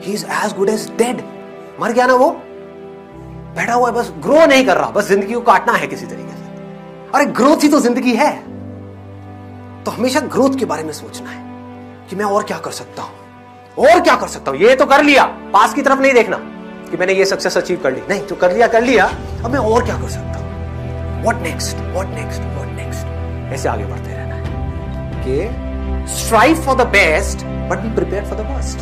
He 0.00 0.12
is 0.12 0.26
as 0.26 0.56
good 0.56 0.68
as 0.68 0.90
dead 0.98 1.22
मर 1.80 1.92
गया 1.92 2.06
ना 2.06 2.14
वो? 2.14 2.42
बैठा 3.56 3.74
हुआ 3.74 3.88
है, 3.88 3.94
बस 3.94 4.12
ग्रो 4.22 4.44
नहीं 4.46 4.64
कर 4.66 4.76
रहा, 4.76 4.90
बस 4.90 5.08
ज़िंदगी 5.08 5.34
को 5.34 5.40
काटना 5.42 5.72
है 5.74 5.86
किसी 5.86 6.06
तरीके 6.06 6.30
से। 6.30 7.14
अरे 7.14 7.26
ग्रोथ 7.32 7.62
ही 7.62 7.68
तो 7.68 7.80
ज़िंदगी 7.80 8.14
है। 8.14 8.32
तो 9.84 9.90
हमेशा 9.90 10.20
ग्रोथ 10.32 10.58
के 10.58 10.64
बारे 10.64 10.82
में 10.84 10.92
सोचना 10.94 11.30
है 11.30 11.44
कि 12.08 12.16
मैं 12.16 12.24
और 12.26 12.42
क्या 12.44 12.58
कर 12.58 12.70
सकता 12.72 13.02
हूँ, 13.02 13.14
और 13.78 14.00
क्या 14.00 14.16
कर 14.16 14.28
सकता 14.28 14.50
हूँ। 14.50 14.60
ये 14.60 14.74
तो 14.76 14.86
कर 14.86 15.02
लिया, 15.04 15.24
पास 15.52 15.74
की 15.74 15.82
तरफ़ 15.82 16.00
नहीं 16.00 16.12
देखना 16.14 16.36
कि 16.90 16.96
मैंने 16.96 17.12
ये 17.14 17.24
सक्सेस 17.24 17.56
अचीव 17.56 17.80
कर 17.82 17.92
ली। 17.92 18.02
नहीं 18.08 18.20
तो 18.26 18.36
कर 18.36 18.52
लिया 18.52 18.66
कर 18.68 18.82
लिया, 18.82 19.04
अब 19.44 19.50
मैं 19.52 19.58
और 19.60 19.84
क्या 19.84 20.00
कर 20.00 20.08
सकता 20.08 20.38
हूँ? 20.38 21.22
What 21.24 21.42
next 21.42 21.76
what 21.94 22.06
next 22.14 22.42
what 22.56 22.68
next 22.76 23.52
ऐसे 23.54 23.68
आगे 23.68 23.84
बढ़ते 23.84 24.10
रहना 24.10 24.34
है 24.34 24.44
कि 25.24 26.14
strive 26.14 26.62
for 26.62 26.76
the 26.76 26.86
best 26.90 27.44
but 27.70 27.78
be 27.78 27.94
prepare 27.94 28.24
for 28.24 28.38
the 28.38 28.46
worst 28.50 28.78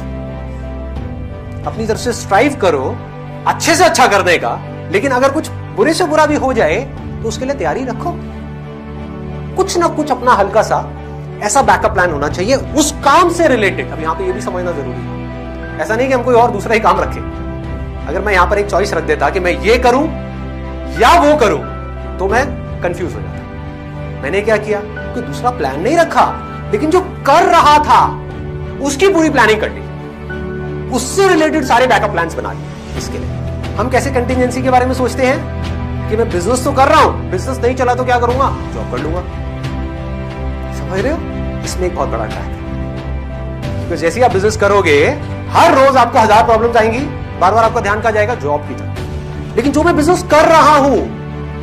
अपनी 1.66 1.86
तरफ़ 1.86 1.98
से 1.98 2.12
स्ट्राइव 2.12 2.56
करो, 2.62 2.84
अच्छे 3.48 3.74
से 3.74 3.84
अच्छा 3.84 4.06
करने 4.08 4.36
का 4.38 4.50
लेकिन 4.92 5.12
अगर 5.12 5.32
कुछ 5.32 5.48
बुरे 5.76 5.94
से 5.94 6.04
बुरा 6.04 6.26
भी 6.26 6.36
हो 6.36 6.52
जाए 6.52 6.76
तो 7.22 7.28
उसके 7.28 7.44
लिए 7.44 7.54
तैयारी 7.54 7.84
रखो। 7.84 8.12
कुछ 9.56 9.76
ना 9.78 9.88
कुछ 9.90 10.10
अपना 10.10 10.32
हल्का 10.32 10.62
सा 10.62 10.78
ऐसा 11.42 11.62
बैकअप 11.62 11.92
प्लान 11.92 12.10
होना 12.10 12.28
चाहिए, 12.28 12.54
उस 12.54 12.92
काम 13.04 13.30
से 13.30 13.48
रिलेटेड 13.48 13.90
अब 13.92 14.00
यहाँ 14.00 14.14
पे 14.14 14.26
ये 14.26 14.32
भी 14.32 14.40
समझना 14.40 14.70
ज़रूरी 14.72 14.98
है। 14.98 15.78
ऐसा 15.80 15.96
नहीं 15.96 16.08
कि 16.08 16.14
हम 16.14 16.22
कोई 16.22 16.34
और 16.34 16.50
दूसरा 16.50 16.74
ही 16.74 16.80
काम 16.80 17.00
रखें। 17.00 18.06
अगर 18.06 18.20
मैं 18.20 18.32
यहाँ 18.32 18.46
पर 18.50 18.58
एक 18.58 18.66
चॉइस 18.66 18.92
रख 18.94 19.04
देता 19.04 19.30
कि 19.30 19.40
मैं 19.40 19.52
ये 19.62 19.78
करूँ 19.78 20.04
या 21.00 21.12
वो 21.20 21.36
करूँ 21.36 21.58
तो 22.18 22.28
मैं 22.28 22.44
कंफ्यूज 22.82 23.14
हो 23.14 23.20
जाता। 23.20 24.22
मैंने 24.22 24.40
क्या 24.40 24.56
किया? 24.56 24.80
कोई 24.80 25.22
दूसरा 25.22 25.50
प्लान 25.50 25.80
नहीं 25.80 25.96
रखा, 25.96 26.24
लेकिन 26.72 26.90
जो 26.90 27.00
कर 27.26 27.44
रहा 27.46 27.78
था, 27.80 28.00
उसकी 28.82 29.08
पूरी 29.08 29.30
प्लानिंग 29.30 29.60
कर 29.60 29.70
ली। 29.70 30.90
उससे 30.90 31.28
रिलेटेड 31.28 31.64
सारे 31.64 31.86
बैकअप 31.86 32.10
प्लान्स 32.10 32.34
बना 32.34 32.52
लिए। 32.52 32.98
इसके 32.98 33.18
लिए। 33.18 33.43
हम 33.76 33.88
कैसे 33.90 34.10
कंटिजेंसी 34.10 34.62
के 34.62 34.70
बारे 34.70 34.86
में 34.86 34.92
सोचते 34.94 35.26
हैं? 35.26 36.08
कि 36.08 36.16
मैं 36.16 36.28
बिज़नेस 36.30 36.62
तो 36.64 36.72
कर 36.72 36.88
रहा 36.88 37.00
हूँ 37.00 37.30
बिज़नेस 37.30 37.58
नहीं 37.58 37.74
चला 37.74 37.94
तो 37.94 38.04
क्या 38.04 38.18
करूँगा? 38.18 38.48
जॉब 38.74 38.90
कर 38.90 38.98
लूँगा। 38.98 39.20
समझ 40.78 41.00
रहे 41.00 41.12
हो? 41.12 41.62
इसमें 41.64 41.86
एक 41.86 41.94
बहुत 41.96 42.08
बड़ा 42.08 42.24
ट्रैक 42.24 42.38
है। 42.38 42.62
क्योंकि 43.78 43.96
जैसे 43.96 44.20
ही 44.20 44.24
आप 44.26 44.32
बिज़नेस 44.32 44.56
करोगे, 44.56 44.96
हर 45.50 45.74
रोज 45.74 45.96
आपको 45.96 46.18
हज़ार 46.18 46.44
प्रॉब्लम 46.44 46.78
आएँगी। 46.78 47.00
बार 47.40 47.54
बार 47.54 47.64
आपका 47.64 47.80
ध्यान 47.80 48.00
कहा 48.00 48.10
जाएगा? 48.10 48.34
जॉब 48.36 48.68
की 48.68 48.74
तरफ़। 48.74 49.56
लेकिन 49.56 49.72
जो 49.72 49.82
मैं 49.82 49.96
बिज़नेस 49.96 50.22
कर 50.30 50.48
रहा 50.48 50.76
हूँ, 50.76 50.98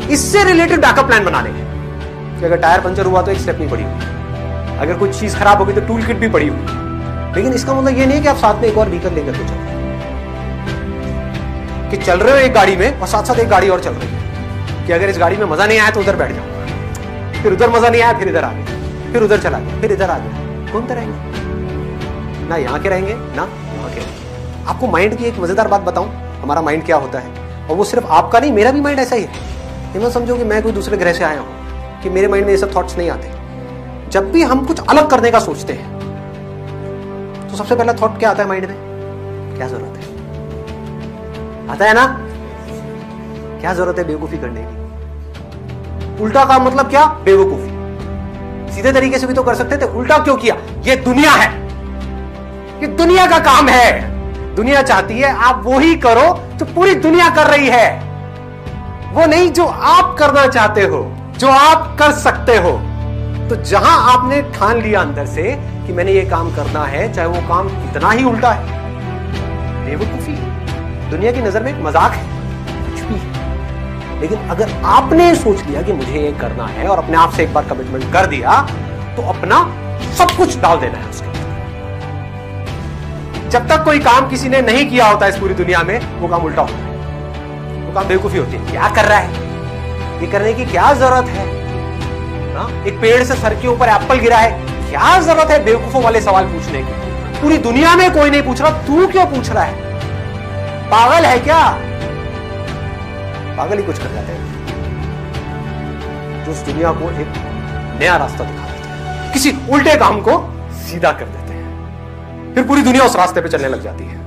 इससे 0.09 0.43
रिलेटेड 0.43 0.81
बैकअप 0.81 1.05
प्लान 1.07 1.25
बनाने 1.25 1.49
हैं 1.49 2.39
कि 2.39 2.45
अगर 2.45 2.57
टायर 2.57 2.81
पंचर 2.81 3.05
हुआ 3.05 3.21
तो 3.21 3.31
एक 3.31 3.39
स्टेप 3.39 3.59
नहीं 3.59 3.69
पड़ी। 3.69 3.83
हुई 3.83 4.77
अगर 4.79 4.97
कोई 4.99 5.11
चीज़ 5.11 5.37
खराब 5.37 5.57
होगी 5.59 5.73
तो 5.73 5.81
टूल 5.87 6.03
किट 6.03 6.19
भी 6.19 6.29
पड़ी 6.29 6.47
हुई 6.47 6.59
लेकिन 7.35 7.53
इसका 7.53 7.73
मतलब 7.73 7.97
ये 7.97 8.05
नहीं 8.05 8.21
कि 8.21 8.27
आप 8.27 8.37
साथ 8.37 8.61
में 8.61 8.67
एक 8.69 8.77
और 8.77 8.89
व्हीकल 8.89 9.13
लेकर 9.13 9.31
के 9.31 9.43
चल। 9.45 9.69
कि 11.91 11.97
चल 11.97 12.19
रहे 12.19 12.33
हो 12.33 12.39
एक 12.39 12.53
गाड़ी 12.53 12.75
में 12.75 12.99
और 12.99 13.07
साथ 13.07 13.23
साथ 13.23 13.39
एक 13.39 13.47
गाड़ी 13.49 13.69
और 13.69 13.79
चल 13.81 13.93
रही 13.93 14.07
है 14.07 14.85
कि 14.87 14.93
अगर 14.93 15.09
इस 15.09 15.17
गाड़ी 15.19 15.37
में 15.37 15.45
मज़ा 15.45 15.65
नहीं 15.65 15.79
आया 15.79 15.89
तो 15.91 15.99
उधर 15.99 16.15
बैठ 16.15 16.31
जाऊँगा 16.31 17.41
फिर 17.41 17.53
उधर 17.53 17.69
मज़ा 17.69 17.89
नहीं 17.89 18.01
आया, 18.01 18.13
फिर 18.19 18.27
इधर 18.29 18.43
आ 18.43 18.51
गया 18.53 19.11
फिर 19.11 19.23
उधर 19.23 19.39
चला 19.39 19.59
गया, 19.59 19.79
फिर 19.81 19.91
इधर 19.91 20.09
आ 20.09 20.17
गया। 20.17 20.71
घूमते 20.71 20.93
रहेंगे? 20.93 22.47
ना 22.49 22.55
यहाँ 22.57 22.79
के 22.81 22.89
रहेंगे, 22.89 23.13
ना 23.13 23.43
वहाँ 23.43 23.89
के 23.89 23.95
रहेंगे। 23.95 24.65
आपको 24.65 24.87
माइंड 24.87 25.15
की 25.17 25.25
एक 25.25 25.39
मज़ेदार 25.39 25.67
बात 25.67 25.81
बताऊँ, 25.81 26.09
हमारा 26.41 26.61
माइंड 26.61 26.85
क्या 26.85 26.97
होता 26.97 27.19
है? 27.19 27.67
और 27.67 27.75
वो 27.75 27.83
सिर्फ़ 27.85 28.05
आपका 28.09 28.39
नहीं, 28.39 28.51
मेरा 28.53 28.71
भी 28.71 28.81
माइंड 28.81 28.99
ऐसा 28.99 29.15
ही 29.15 29.23
है। 29.23 29.29
ये 29.93 30.05
मत 30.05 30.11
समझो 30.13 30.35
कि 30.35 30.43
मैं 30.43 30.61
कोई 30.63 30.71
दूसरे 30.71 30.97
ग्रह 30.97 31.13
से 31.13 31.23
आया 31.23 31.39
हूँ, 31.39 32.01
कि 32.03 32.09
मेरे 32.09 32.27
माइंड 32.27 32.45
में 32.45 32.53
ये 32.53 32.57
सब 32.59 32.75
थॉट्स 32.75 32.97
नहीं 32.97 33.09
आते। 33.09 34.09
जब 34.11 34.31
भी 34.31 34.43
हम 34.43 34.65
कुछ 34.65 34.79
अलग 34.81 35.09
करने 35.09 35.31
का 35.31 35.39
सोचते 35.41 35.73
हैं 35.73 35.99
तो 37.49 37.57
सबसे 37.57 37.75
पहला 37.75 37.93
थॉट 38.01 38.17
क्या 38.19 38.29
आता 38.29 38.43
है 38.43 38.49
माइंड 38.49 38.65
में? 38.65 38.75
क्या 39.57 39.67
ज़रूरत 39.67 39.97
है? 39.97 40.10
आता 41.71 41.85
है 41.85 41.93
ना? 41.93 42.05
क्या 43.61 43.73
ज़रूरत 43.73 43.97
है 43.97 44.03
बेवकूफ़ी 44.03 44.37
करने 44.37 44.61
की? 44.63 46.23
उल्टा 46.23 46.45
काम 46.45 46.65
मतलब 46.67 46.89
क्या? 46.89 47.05
बेवकूफ़ी। 47.05 47.71
सीधे 48.73 48.91
तरीके 48.91 49.19
से 49.19 49.27
भी 49.27 49.33
तो 49.33 49.43
कर 49.43 49.55
सकते 49.55 49.77
थे, 49.77 49.85
उल्टा 49.85 50.17
क्यों 50.17 50.37
किया? 50.37 50.55
ये 50.81 50.95
दुनिया 50.95 51.31
है। 51.31 51.61
ये 52.81 52.87
दुनिया 52.87 53.27
का 53.27 53.39
काम 53.39 53.69
है। 53.69 54.11
दुनिया 54.55 54.81
चाहती 54.81 55.19
है, 55.19 55.35
आप 55.35 55.61
वो 55.65 55.79
ही 55.79 55.95
करो 55.95 56.43
जो 56.57 56.65
पूरी 56.65 56.95
दुनिया 56.95 57.29
कर 57.29 57.47
रही 57.47 57.67
है। 57.67 57.99
वो 59.13 59.25
नहीं 59.25 59.51
जो 59.51 59.65
आप 59.65 60.15
करना 60.19 60.47
चाहते 60.47 60.81
हो, 60.81 61.11
जो 61.37 61.47
आप 61.47 61.95
कर 61.99 62.11
सकते 62.11 62.57
हो। 62.57 62.71
तो 63.49 63.55
जहाँ 63.55 64.13
आपने 64.13 64.41
ठान 64.41 64.81
लिया 64.81 65.01
अंदर 65.01 65.25
से 65.25 65.43
कि 65.87 65.93
मैंने 65.93 66.11
ये 66.11 66.21
काम 66.21 66.55
करना 66.55 66.83
है, 66.83 67.13
चाहे 67.13 67.27
वो 67.27 67.47
काम 67.47 67.69
कितना 67.69 68.11
ही 68.11 68.23
उल्टा 68.23 68.51
है। 68.51 68.79
बेवकूफ़ी 69.85 70.20
दुनिया 71.11 71.31
की 71.31 71.41
नज़र 71.41 71.63
में 71.63 71.71
एक 71.71 71.79
मज़ाक 71.85 72.11
है। 72.13 72.23
कुछ 72.83 73.01
भी 73.01 73.15
है। 73.15 74.19
लेकिन 74.21 74.49
अगर 74.49 74.71
आपने 74.89 75.33
सोच 75.35 75.65
लिया 75.65 75.81
कि 75.81 75.93
मुझे 75.93 76.13
ये 76.13 76.31
करना 76.41 76.65
है 76.67 76.87
और 76.87 76.97
अपने 76.97 77.17
आप 77.17 77.33
से 77.33 77.43
एक 77.43 77.53
बार 77.53 77.65
कमिटमेंट 77.69 78.11
कर 78.13 78.25
दिया 78.27 78.61
तो 79.15 79.21
अपना 79.29 79.57
सब 80.17 80.31
कुछ 80.37 80.57
डाल 80.59 80.79
देना 80.79 80.97
है 80.97 81.09
उसके 81.09 81.29
जब 83.49 83.67
तक 83.69 83.83
कोई 83.85 83.99
काम 84.01 84.29
किसी 84.29 84.49
ने 84.49 84.61
नहीं 84.61 84.89
किया 84.89 85.07
होता 85.07 85.27
इस 85.27 85.37
पूरी 85.37 85.53
दुनिया 85.53 85.81
में, 85.83 85.99
वो 86.19 86.27
काम 86.27 86.43
उल्टा 86.45 86.61
होता 86.61 86.73
है। 86.75 87.85
वो 87.85 87.93
काम 87.93 88.07
बेवकूफ़ी 88.07 88.39
होती 88.39 88.57
है। 88.57 88.71
क्या 88.71 88.89
कर 88.89 89.05
रहा 89.05 89.17
है? 89.17 89.29
ये 90.21 90.27
करने 90.27 90.53
की 90.53 90.65
क्या 90.65 90.93
ज़रूरत 90.93 91.29
है? 91.29 91.45
ना? 92.53 92.67
एक 92.87 93.01
पेड़ 93.01 93.23
से 93.23 93.35
सर 93.35 93.55
के 93.61 93.67
ऊपर 93.67 93.89
एप्पल 93.89 94.19
गिरा 94.19 94.37
है। 94.37 94.51
क्या 94.89 95.19
ज़रूरत 95.21 95.51
है 95.51 95.63
बेवकूफों 95.65 96.03
वाले 96.03 96.21
सवाल 96.21 96.45
पूछने 96.45 96.81
की? 96.81 96.93
पूरी 97.41 97.57
दुनिया 97.59 97.95
में 97.95 98.11
कोई 98.13 98.29
नहीं 98.29 98.41
पूछ 98.43 98.61
रहा, 98.61 98.71
तू 98.87 99.07
क्यों 99.07 99.25
पूछ 99.27 99.49
रहा 99.49 99.63
है? 99.63 99.90
पागल 100.91 101.25
है 101.25 101.39
क्या? 101.39 101.77
पागल 103.57 103.77
ही 103.77 103.83
कुछ 103.83 103.97
कर 103.97 104.13
जाते 104.13 104.31
हैं। 104.31 104.41
जो 106.45 106.51
उस 106.51 106.57
दुनिया 106.57 106.91
को 106.91 107.11
एक 107.11 107.27
नया 107.99 108.17
रास्ता 108.17 108.43
दिखा 108.43 108.63
देते 108.63 108.89
हैं। 108.89 109.33
किसी 109.33 109.53
उल्टे 109.69 109.95
काम 109.95 110.21
को 110.21 110.53
सीधा 110.73 111.11
कर 111.11 111.25
देते 111.25 111.53
हैं। 111.53 112.55
फिर 112.55 112.63
पूरी 112.63 112.81
दुनिया 112.81 113.03
उस 113.03 113.15
रास्ते 113.15 113.41
पे 113.41 113.49
चलने 113.49 113.67
लग 113.67 113.81
जाती 113.81 114.03
है। 114.03 114.17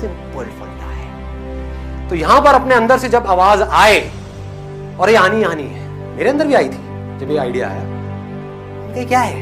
सिंपल 0.00 0.44
फंडा 0.44 0.90
है। 0.90 2.08
तो 2.08 2.14
यहाँ 2.14 2.40
पर 2.40 2.54
अपने 2.54 2.74
अंदर 2.74 2.98
से 2.98 3.08
जब 3.08 3.26
आवाज़ 3.26 3.62
आए, 3.62 4.10
और 5.00 5.10
ये 5.10 5.16
आनी 5.16 5.42
आनी 5.42 5.62
है, 5.62 5.88
मेरे 6.16 6.30
अंदर 6.30 6.46
भी 6.46 6.54
आई 6.54 6.68
थी, 6.68 6.78
जब 7.18 7.28
ये 7.30 7.38
आइडिया 7.38 7.68
आया। 7.68 7.96
क्या 9.04 9.20
है? 9.20 9.34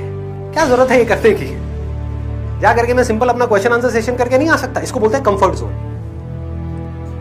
क्या 0.53 0.67
ज़रूरत 0.67 0.91
है 0.91 0.99
ये 0.99 1.05
करने 1.05 1.31
की? 1.31 1.64
जा 2.65 2.73
करके 2.73 2.95
मैं 2.95 3.03
सिंपल 3.05 3.29
अपना 3.29 3.47
क्वेश्चन 3.47 3.73
आंसर 3.73 3.91
सेशन 3.91 4.17
करके 4.17 4.39
नहीं 4.39 4.49
आ 4.49 4.57
सकता। 4.57 4.81
इसको 4.81 5.01
बोलते 5.01 5.17
हैं 5.17 5.25
कंफर्ट 5.25 5.55
जोन 5.55 5.73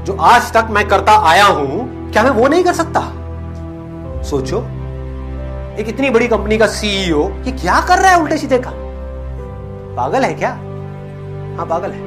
जो 0.06 0.14
आज 0.24 0.52
तक 0.54 0.68
मैं 0.72 0.88
करता 0.88 1.12
आया 1.30 1.46
हूँ, 1.46 2.12
क्या 2.12 2.24
मैं 2.24 2.30
वो 2.32 2.48
नहीं 2.48 2.64
कर 2.64 2.74
सकता? 2.74 3.02
सोचो। 4.24 4.60
एक 5.80 5.90
इतनी 5.90 6.10
बड़ी 6.10 6.28
कंपनी 6.28 6.58
का 6.58 6.68
सीईओ 6.68 7.28
ये 7.46 7.52
क्या 7.52 7.80
कर 7.82 8.00
रहा 8.00 8.12
है 8.12 8.22
उल्टे 8.22 8.38
सीधे 8.38 8.58
का? 8.58 8.72
पागल 9.98 10.24
है 10.24 10.34
क्या? 10.34 10.50
हाँ 11.58 11.66
पागल 11.66 11.92
है। 11.92 12.02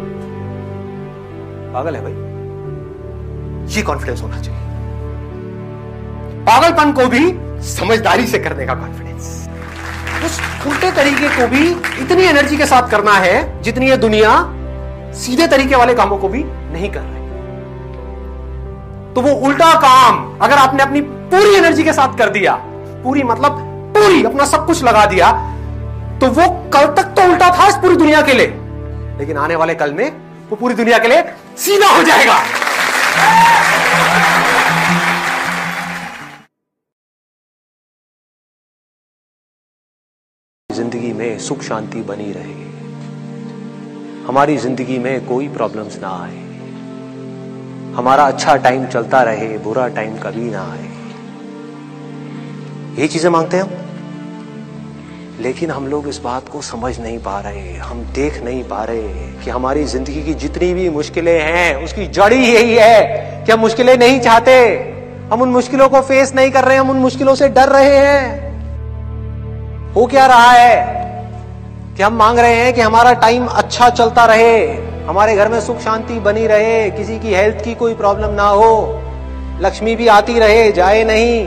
पागल 1.72 1.96
है 1.96 2.03
भाई। 2.03 2.12
ये 3.77 3.83
कॉन्फिडेंस 3.83 4.22
होना 4.22 4.40
चाहिए। 4.40 4.61
पागलपन 6.44 6.92
को 6.92 7.07
भी 7.07 7.25
समझदारी 7.68 8.27
से 8.27 8.38
करने 8.38 8.66
का 8.66 8.75
कॉन्फिडेंस 8.75 9.06
उस 10.26 10.38
उल्टे 10.66 10.90
तरीके 10.92 11.28
को 11.30 11.46
भी 11.48 11.64
इतनी 12.02 12.22
एनर्जी 12.24 12.56
के 12.56 12.66
साथ 12.66 12.90
करना 12.90 13.12
है 13.18 13.36
जितनी 13.62 13.88
ये 13.88 13.96
दुनिया 13.98 14.30
सीधे 15.16 15.46
तरीके 15.48 15.76
वाले 15.76 15.94
कामों 15.94 16.18
को 16.18 16.28
भी 16.28 16.42
नहीं 16.44 16.90
कर 16.92 17.00
रही। 17.00 17.24
तो 19.14 19.20
वो 19.22 19.34
उल्टा 19.46 19.72
काम 19.80 20.16
अगर 20.42 20.56
आपने 20.58 20.82
अपनी 20.82 21.00
पूरी 21.30 21.54
एनर्जी 21.56 21.84
के 21.84 21.92
साथ 21.92 22.18
कर 22.18 22.30
दिया, 22.30 22.54
पूरी 23.04 23.22
मतलब 23.24 23.62
पूरी 23.96 24.22
अपना 24.24 24.44
सब 24.46 24.66
कुछ 24.66 24.82
लगा 24.84 25.04
दिया 25.06 25.30
तो 26.20 26.26
वो 26.30 26.48
कल 26.74 26.86
तक 26.94 27.14
तो 27.16 27.22
उल्टा 27.22 27.48
था 27.50 27.66
इस 27.68 27.76
पूरी 27.76 27.96
दुनिया 27.96 28.20
के 28.22 28.32
लिए। 28.32 28.46
लेकिन 29.18 29.36
आने 29.38 29.56
वाले 29.56 29.74
कल 29.74 29.92
में 29.92 30.10
वो 30.50 30.56
पूरी 30.56 30.74
दुनिया 30.74 30.98
के 30.98 31.08
लिए 31.08 31.22
सीधा 31.58 31.88
हो 31.88 32.02
जाएगा। 32.02 32.38
सुख 41.46 41.62
शांति 41.62 42.02
बनी 42.02 42.32
रहे 42.32 42.64
हमारी 44.26 44.56
ज़िंदगी 44.59 44.98
में 44.98 45.26
कोई 45.26 45.48
प्रॉब्लम्स 45.48 45.98
ना 46.02 46.09
आए। 46.22 46.44
हमारा 47.94 48.24
अच्छा 48.24 48.56
टाइम 48.59 48.87
चलता 48.87 49.22
रहे, 49.22 49.59
बुरा 49.59 49.88
टाइम 49.88 50.16
कभी 50.18 50.50
ना 50.50 50.62
आए। 50.72 50.88
ये 52.98 53.09
चीज़ें 53.09 53.30
मांगते 53.30 53.56
हैं 53.56 53.85
लेकिन 55.40 55.70
हम 55.70 55.87
लोग 55.87 56.09
इस 56.09 56.18
बात 56.18 56.48
को 56.48 56.61
समझ 56.62 56.98
नहीं 57.00 57.18
पा 57.18 57.38
रहे, 57.40 57.72
हम 57.76 58.02
देख 58.14 58.42
नहीं 58.44 58.62
पा 58.64 58.82
रहे 58.85 59.09
कि 59.44 59.50
हमारी 59.50 59.85
ज़िंदगी 59.85 60.22
की 60.22 60.35
जितनी 60.37 60.72
भी 60.74 60.88
मुश्किलें 60.90 61.40
हैं, 61.40 61.85
उसकी 61.85 62.06
जड़ी 62.09 62.37
यही 62.37 62.74
है 62.74 63.44
कि 63.46 63.52
हम 63.52 63.61
मुश्किलें 63.61 63.96
नहीं 63.98 64.20
चाहते। 64.20 64.52
हम 65.32 65.42
उन 65.42 65.48
मुश्किलों 65.50 65.88
को 65.88 66.00
फेस 66.02 66.35
नहीं 66.35 66.50
कर 66.50 66.64
रहे, 66.64 66.76
हम 66.76 66.90
उन 66.90 66.96
मुश्किलों 66.98 67.35
से 67.35 67.48
डर 67.50 67.68
रहे 67.68 67.96
हैं। 67.98 68.24
हो 69.94 70.06
क्या 70.06 70.26
रहा 70.26 70.50
है? 70.52 71.06
कि 71.96 72.02
हम 72.02 72.14
मांग 72.14 72.38
रहे 72.38 72.54
हैं 72.54 72.72
कि 72.74 72.80
हमारा 72.80 73.12
टाइम 73.12 73.46
अच्छा 73.46 73.88
चलता 73.90 74.24
रहे, 74.24 74.56
हमारे 75.04 75.37
घर 75.37 75.48
में 75.48 75.61
सुख 75.61 75.78
शांति 75.80 76.18
बनी 76.20 76.46
रहे, 76.46 76.90
किसी 76.90 77.18
की 77.18 77.35
हेल्थ 77.35 77.64
की 77.64 77.74
कोई 77.74 77.94
प्रॉब्लम 77.94 78.35
ना 78.35 78.48
हो, 78.48 79.00
लक्ष्मी 79.61 79.94
भी 79.96 80.09
आती 80.09 80.38
रहे, 80.38 80.70
जाए 80.72 81.04
नहीं। 81.04 81.38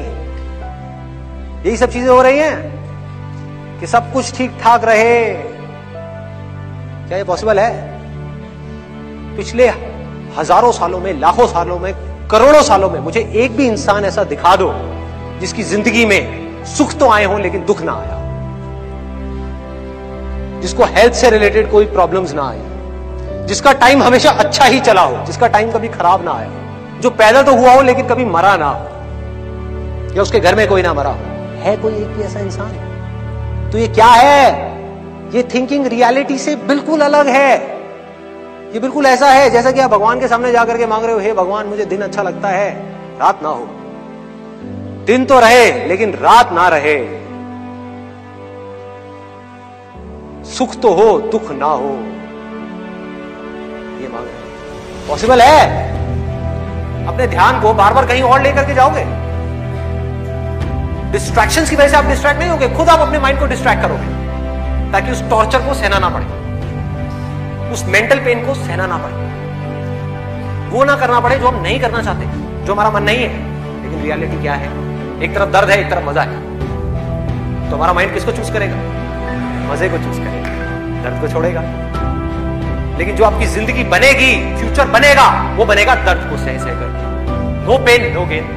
यही 1.65 1.77
सब 1.77 1.91
चीज़ें 1.91 2.09
हो 2.09 2.21
रही 2.21 2.39
हैं 2.39 3.79
कि 3.79 3.87
सब 3.87 4.11
कुछ 4.13 4.35
ठीक 4.37 4.57
ठाक 4.61 4.83
रहे। 4.83 5.23
क्या 7.07 7.17
ये 7.17 7.23
पॉसिबल 7.23 7.59
है? 7.59 7.71
पिछले 9.37 9.67
हज़ारों 10.37 10.71
सालों 10.71 10.99
में, 10.99 11.13
लाखों 11.19 11.47
सालों 11.47 11.79
में, 11.79 11.93
करोड़ों 12.31 12.61
सालों 12.63 12.89
में 12.89 12.99
मुझे 12.99 13.31
एक 13.35 13.57
भी 13.57 13.67
इंसान 13.67 14.05
ऐसा 14.05 14.23
दिखा 14.25 14.55
दो 14.55 14.73
जिसकी 15.39 15.63
ज़िंदगी 15.65 16.05
में 16.05 16.65
सुख 16.77 16.93
तो 16.93 17.09
आए 17.09 17.25
हों 17.25 17.39
लेकिन 17.41 17.65
दुख 17.65 17.81
ना 17.81 17.93
आया। 17.93 18.18
जिसको 20.61 20.83
हेल्थ 20.83 21.13
से 21.13 21.29
रिलेटेड 21.29 21.71
कोई 21.71 21.85
प्रॉब्लम्स 21.85 22.33
ना 22.33 22.49
आए। 22.49 22.59
जिसका 23.45 23.73
टाइम 23.73 24.03
हमेशा 24.03 24.29
अच्छा 24.29 24.65
ही 24.65 24.79
चला 24.79 25.01
हो, 25.01 25.25
जिसका 25.25 25.47
टाइम 25.47 25.71
कभी 25.71 25.87
खराब 25.87 26.25
ना 26.25 26.31
आया 26.31 26.49
जो 27.01 27.09
पैदा 27.09 27.41
तो 27.41 27.55
हुआ 27.55 27.73
हो, 27.73 27.81
लेकिन 27.81 28.07
कभी 28.07 28.25
मरा 28.25 28.57
ना 28.57 28.69
हो। 28.69 28.83
या 30.15 30.21
उसके 30.21 30.39
घर 30.39 30.55
में 30.55 30.67
कोई 30.67 30.81
ना 30.81 30.93
मरा 30.93 31.09
हो। 31.09 31.17
है 31.59 31.77
कोई 31.77 31.93
एक 31.93 32.07
भी 32.07 32.23
ऐसा 32.23 32.39
इंसान? 32.39 33.69
तो 33.71 33.77
ये 33.77 33.87
क्या 33.87 34.07
है? 34.07 34.71
ये 35.35 35.43
थिंकिंग 35.43 35.87
रियलिटी 35.87 36.37
से 36.37 36.55
बिल्कुल 36.55 37.01
अलग 37.01 37.27
है। 37.27 37.79
ये 38.73 38.79
बिल्कुल 38.79 39.05
ऐसा 39.05 39.27
है, 39.27 39.49
जैसा 39.49 39.71
कि 39.71 39.79
आप 39.79 39.91
भगवान 39.91 40.19
के 40.19 40.27
सामने 40.27 40.51
जाकर 40.51 40.77
के 40.77 40.85
मांग 40.85 41.03
रहे 41.03 41.13
हो, 41.13 41.19
हे 41.19 41.33
भगवान, 41.33 41.65
मुझे 41.65 41.85
दिन 41.85 42.01
अच्छा 42.01 42.21
लगता 42.21 42.47
है, 42.47 42.71
रात 43.21 43.43
ना 43.43 43.49
हो। 43.49 43.67
दिन 45.05 45.25
तो 45.25 45.39
रहे, 45.39 45.87
लेकिन 45.87 46.13
रात 46.13 46.51
ना 46.51 46.67
रहे। 46.67 47.28
सुख 50.49 50.75
तो 50.75 50.93
हो, 50.93 51.19
दुख 51.19 51.51
ना 51.51 51.65
हो। 51.65 51.89
ये 54.01 54.07
मांग 54.07 54.23
रहे 54.23 55.07
पॉसिबल 55.07 55.41
है? 55.41 55.59
अपने 57.07 57.27
ध्यान 57.27 57.61
को 57.61 57.73
बार 57.73 57.93
बार 57.93 58.05
कहीं 58.05 58.23
और 58.23 58.41
लेकर 58.41 58.65
के 58.65 58.73
जाओगे? 58.73 59.03
डिस्ट्रैक्शन 61.11 61.65
की 61.65 61.75
वजह 61.75 61.87
से 61.87 61.97
आप 61.97 62.05
डिस्ट्रैक्ट 62.05 62.39
नहीं 62.39 62.49
होगे, 62.49 62.69
खुद 62.69 62.89
आप 62.89 62.99
अपने 62.99 63.19
माइंड 63.19 63.39
को 63.39 63.45
डिस्ट्रैक्ट 63.45 63.81
करोगे, 63.81 64.07
ताकि 64.91 65.11
उस 65.11 65.29
टॉर्चर 65.29 65.59
को 65.59 65.73
सहना 65.73 65.99
ना 65.99 66.09
पड़े। 66.09 66.25
उस 67.71 67.85
मेंटल 67.85 68.19
पेन 68.19 68.45
को 68.45 68.53
सहना 68.53 68.85
ना 68.85 68.97
पड़े। 68.97 69.13
वो 70.69 70.83
ना 70.83 70.95
करना 70.95 71.19
पड़े 71.19 71.35
जो 71.35 71.47
हम 71.47 71.61
नहीं 71.61 71.79
करना 71.79 72.01
चाहते, 72.01 72.25
जो 72.65 72.73
हमारा 72.73 72.89
मन 72.89 73.03
नहीं 73.03 73.17
है। 73.17 73.29
लेकिन 73.83 74.01
रियलिटी 74.01 74.41
क्या 74.41 74.53
है? 74.53 74.69
एक 75.23 75.35
तरफ़ 75.35 75.49
दर्द 75.49 75.69
है, 75.69 75.79
एक 75.79 75.89
तरफ़ 75.89 76.05
मज़ा 76.05 76.21
है। 76.21 77.69
तो 77.69 77.75
हमारा 77.75 77.93
माइंड 77.93 78.13
किसको 78.13 78.31
चूज़ 78.31 78.51
करेगा? 78.53 78.75
मज़े 79.71 79.89
को 79.89 79.97
चूज़ 79.97 80.17
करेगा। 80.17 80.28
दर्द 81.03 81.21
को 81.21 81.27
छोड़ेगा। 81.27 81.61
लेकिन 82.99 83.15
जो 83.15 83.23
आपकी 83.23 83.45
ज़िंदगी 83.45 83.83
बनेगी, 83.89 84.31
फ्यूचर 84.57 84.87
बनेगा, 84.89 85.27
वो 85.57 85.65
बनेगा 85.65 85.95
दर्द 85.95 86.29
को 86.29 86.37
सह 86.37 86.57
सह 86.57 86.73
कर 86.73 86.89
नो 87.67 87.77
पेन 87.85 88.13
नो 88.13 88.25
गेन 88.25 88.55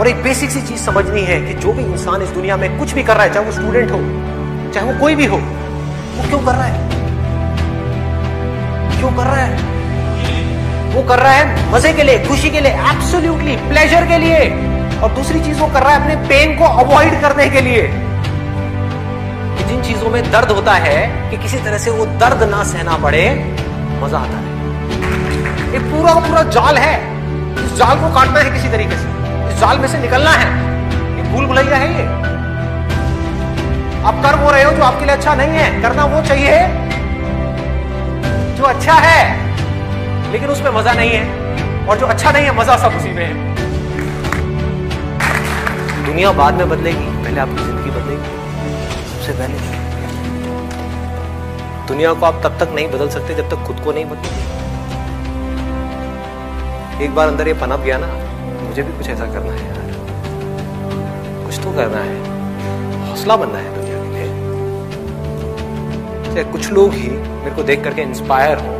और 0.00 0.08
एक 0.08 0.22
बेसिक 0.22 0.50
सी 0.50 0.60
चीज़ 0.62 0.80
समझनी 0.80 1.22
है 1.22 1.40
कि 1.40 1.54
जो 1.54 1.72
भी 1.72 1.82
इंसान 1.84 2.22
इस 2.22 2.28
दुनिया 2.30 2.56
में 2.56 2.78
कुछ 2.78 2.92
भी 2.92 3.02
कर 3.02 3.14
रहा 3.14 3.24
है, 3.24 3.32
चाहे 3.34 3.46
वो 3.46 3.52
स्टूडेंट 3.52 3.90
हो, 3.90 3.98
चाहे 4.74 4.92
वो 4.92 4.98
कोई 5.00 5.14
भी 5.14 5.26
हो, 5.26 5.36
वो 5.36 6.28
क्यों 6.28 6.40
कर 6.40 6.52
रहा 6.52 6.64
है? 6.64 6.86
क्यों 8.98 9.10
कर 9.10 9.24
रहा 9.24 9.42
है? 9.42 9.50
वो 10.94 11.02
कर 11.02 11.18
रहा 11.18 11.32
है 11.32 11.72
मज़े 11.72 11.92
के 11.92 12.02
लिए, 12.02 12.18
खुशी 12.26 12.50
के 12.50 12.60
लिए 12.60 12.72
एब्सोल्युटली 12.90 13.56
प्लेजर 13.68 14.06
के 14.06 14.18
लिए। 14.18 14.38
और 15.02 15.10
दूसरी 15.12 15.40
चीज़ 15.40 15.60
वो 15.60 15.66
कर 15.66 15.82
रहा 15.82 15.94
है 15.94 16.02
अपने 16.02 16.16
पेन 16.28 16.58
को 16.58 16.64
अवॉइड 16.84 17.20
करने 17.20 17.48
के 17.48 17.60
लिए। 17.60 17.82
चीज़ों 19.98 20.10
में 20.10 20.30
दर्द 20.32 20.50
होता 20.52 20.72
है 20.74 20.98
कि 21.30 21.36
किसी 21.42 21.58
तरह 21.58 21.78
से 21.78 21.90
वो 21.90 22.04
दर्द 22.18 22.42
ना 22.50 22.62
सहना 22.64 22.96
पड़े, 22.96 23.22
मज़ा 24.00 24.18
आता 24.18 24.36
है। 24.38 25.76
एक 25.76 25.88
पूरा 25.92 26.12
पूरा 26.26 26.42
जाल 26.56 26.76
है। 26.78 26.92
इस 27.56 27.72
जाल 27.78 27.98
को 27.98 28.10
काटना 28.14 28.40
है 28.40 28.50
किसी 28.50 28.68
तरीके 28.68 28.96
से। 28.96 29.06
इस 29.46 29.58
जाल 29.60 29.78
में 29.78 29.88
से 29.88 29.98
निकलना 29.98 30.30
है। 30.32 30.46
ये 31.16 31.22
भूल 31.32 31.46
भुलैया 31.46 31.76
है 31.76 31.88
ये। 31.92 32.04
आप 34.02 34.22
कर 34.22 34.38
वो 34.42 34.50
रहे 34.50 34.62
हो 34.62 34.70
जो 34.72 34.82
आपके 34.82 35.04
लिए 35.04 35.14
अच्छा 35.16 35.34
नहीं 35.34 35.58
है। 35.58 35.82
करना 35.82 36.04
वो 36.04 36.22
चाहिए 36.28 36.60
जो 38.56 38.64
अच्छा 38.64 38.94
है, 39.00 39.22
लेकिन 40.32 40.48
उसमें 40.48 40.70
मज़ा 40.70 40.92
नहीं 40.92 41.10
है। 41.10 41.86
और 41.86 41.98
जो 41.98 42.06
अच्छा 42.06 42.30
नहीं 42.30 42.44
है, 42.44 42.56
मज़ा 42.56 42.76
सब 42.76 42.96
उसी 42.96 43.10
में 43.10 43.24
है। 43.24 43.34
दुनिया 46.06 46.32
बाद 46.34 46.54
में 46.54 46.68
बदलेगी, 46.68 47.10
पहले 47.24 47.40
आपकी 47.40 47.64
ज़िंदगी 47.64 47.90
बदलेगी। 47.90 48.36
सबसे 49.08 49.32
पहले 49.32 49.77
दुनिया 51.88 52.14
को 52.14 52.26
आप 52.26 52.40
तब 52.44 52.58
तक 52.60 52.68
नहीं 52.74 52.88
बदल 52.88 53.08
सकते 53.08 53.34
जब 53.34 53.50
तक 53.50 53.56
खुद 53.66 53.80
को 53.80 53.92
नहीं 53.92 54.04
बदलोगे 54.04 54.58
एक 57.04 57.14
बार 57.14 57.28
अंदर 57.28 57.48
ये 57.48 57.54
पनप 57.54 57.80
गया 57.80 57.98
ना, 58.00 58.06
मुझे 58.68 58.82
भी 58.82 58.98
कुछ 58.98 59.08
ऐसा 59.08 59.24
करना 59.24 59.52
है 59.52 59.66
यार। 59.68 59.78
कुछ 61.46 61.58
तो 61.58 61.70
करना 61.72 61.98
है। 61.98 62.16
हौसला 63.10 63.36
बनना 63.36 63.58
है 63.58 63.74
दुनिया 63.74 63.98
के 66.28 66.34
लिए 66.34 66.44
कुछ 66.44 66.70
लोग 66.70 66.92
ही 66.92 67.08
मेरे 67.10 67.50
को 67.50 67.62
देख 67.62 67.84
करके 67.84 68.02
इंस्पायर 68.02 68.58
हो। 68.58 68.78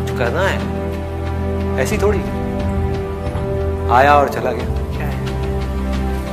कुछ 0.00 0.18
करना 0.18 0.42
है। 0.42 0.58
ऐसी 1.78 1.98
थोड़ी। 1.98 2.20
आया 3.90 4.14
और 4.14 4.28
चला 4.28 4.52
गया। 4.52 4.66
क्या 4.96 5.06
है? 5.06 5.26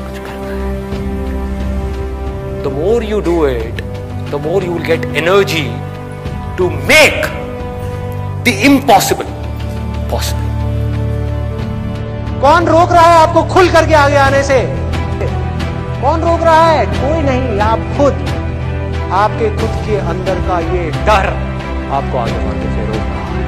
कुछ 0.09 0.19
करना 0.19 0.55
है। 3.55 3.86
The 4.31 4.41
more 4.45 4.63
you 4.63 4.71
will 4.73 4.83
get 4.85 5.05
energy 5.17 5.63
to 6.57 6.69
make 6.89 7.25
the 8.45 8.47
impossible 8.65 9.35
possible 10.11 10.45
कौन 12.41 12.67
रोक 12.67 12.91
रहा 12.91 13.03
है 13.03 13.17
आपको 13.19 13.43
खुल 13.53 13.69
करके 13.71 13.93
आगे 13.95 14.17
आने 14.23 14.41
से? 14.43 14.59
कौन 16.01 16.21
रोक 16.21 16.41
रहा 16.41 16.65
है? 16.65 16.85
कोई 16.87 17.21
नहीं, 17.21 17.59
आप 17.59 17.79
खुद। 17.97 18.13
आपके 19.15 19.49
खुद 19.57 19.71
के 19.85 19.97
अंदर 20.11 20.39
का 20.47 20.59
ये 20.73 20.83
डर 21.07 21.29
आपको 21.97 22.17
आगे 22.17 22.37
बढ़ने 22.45 22.69
से 22.75 22.85
रोक 22.87 23.05
रहा 23.07 23.25
है 23.29 23.41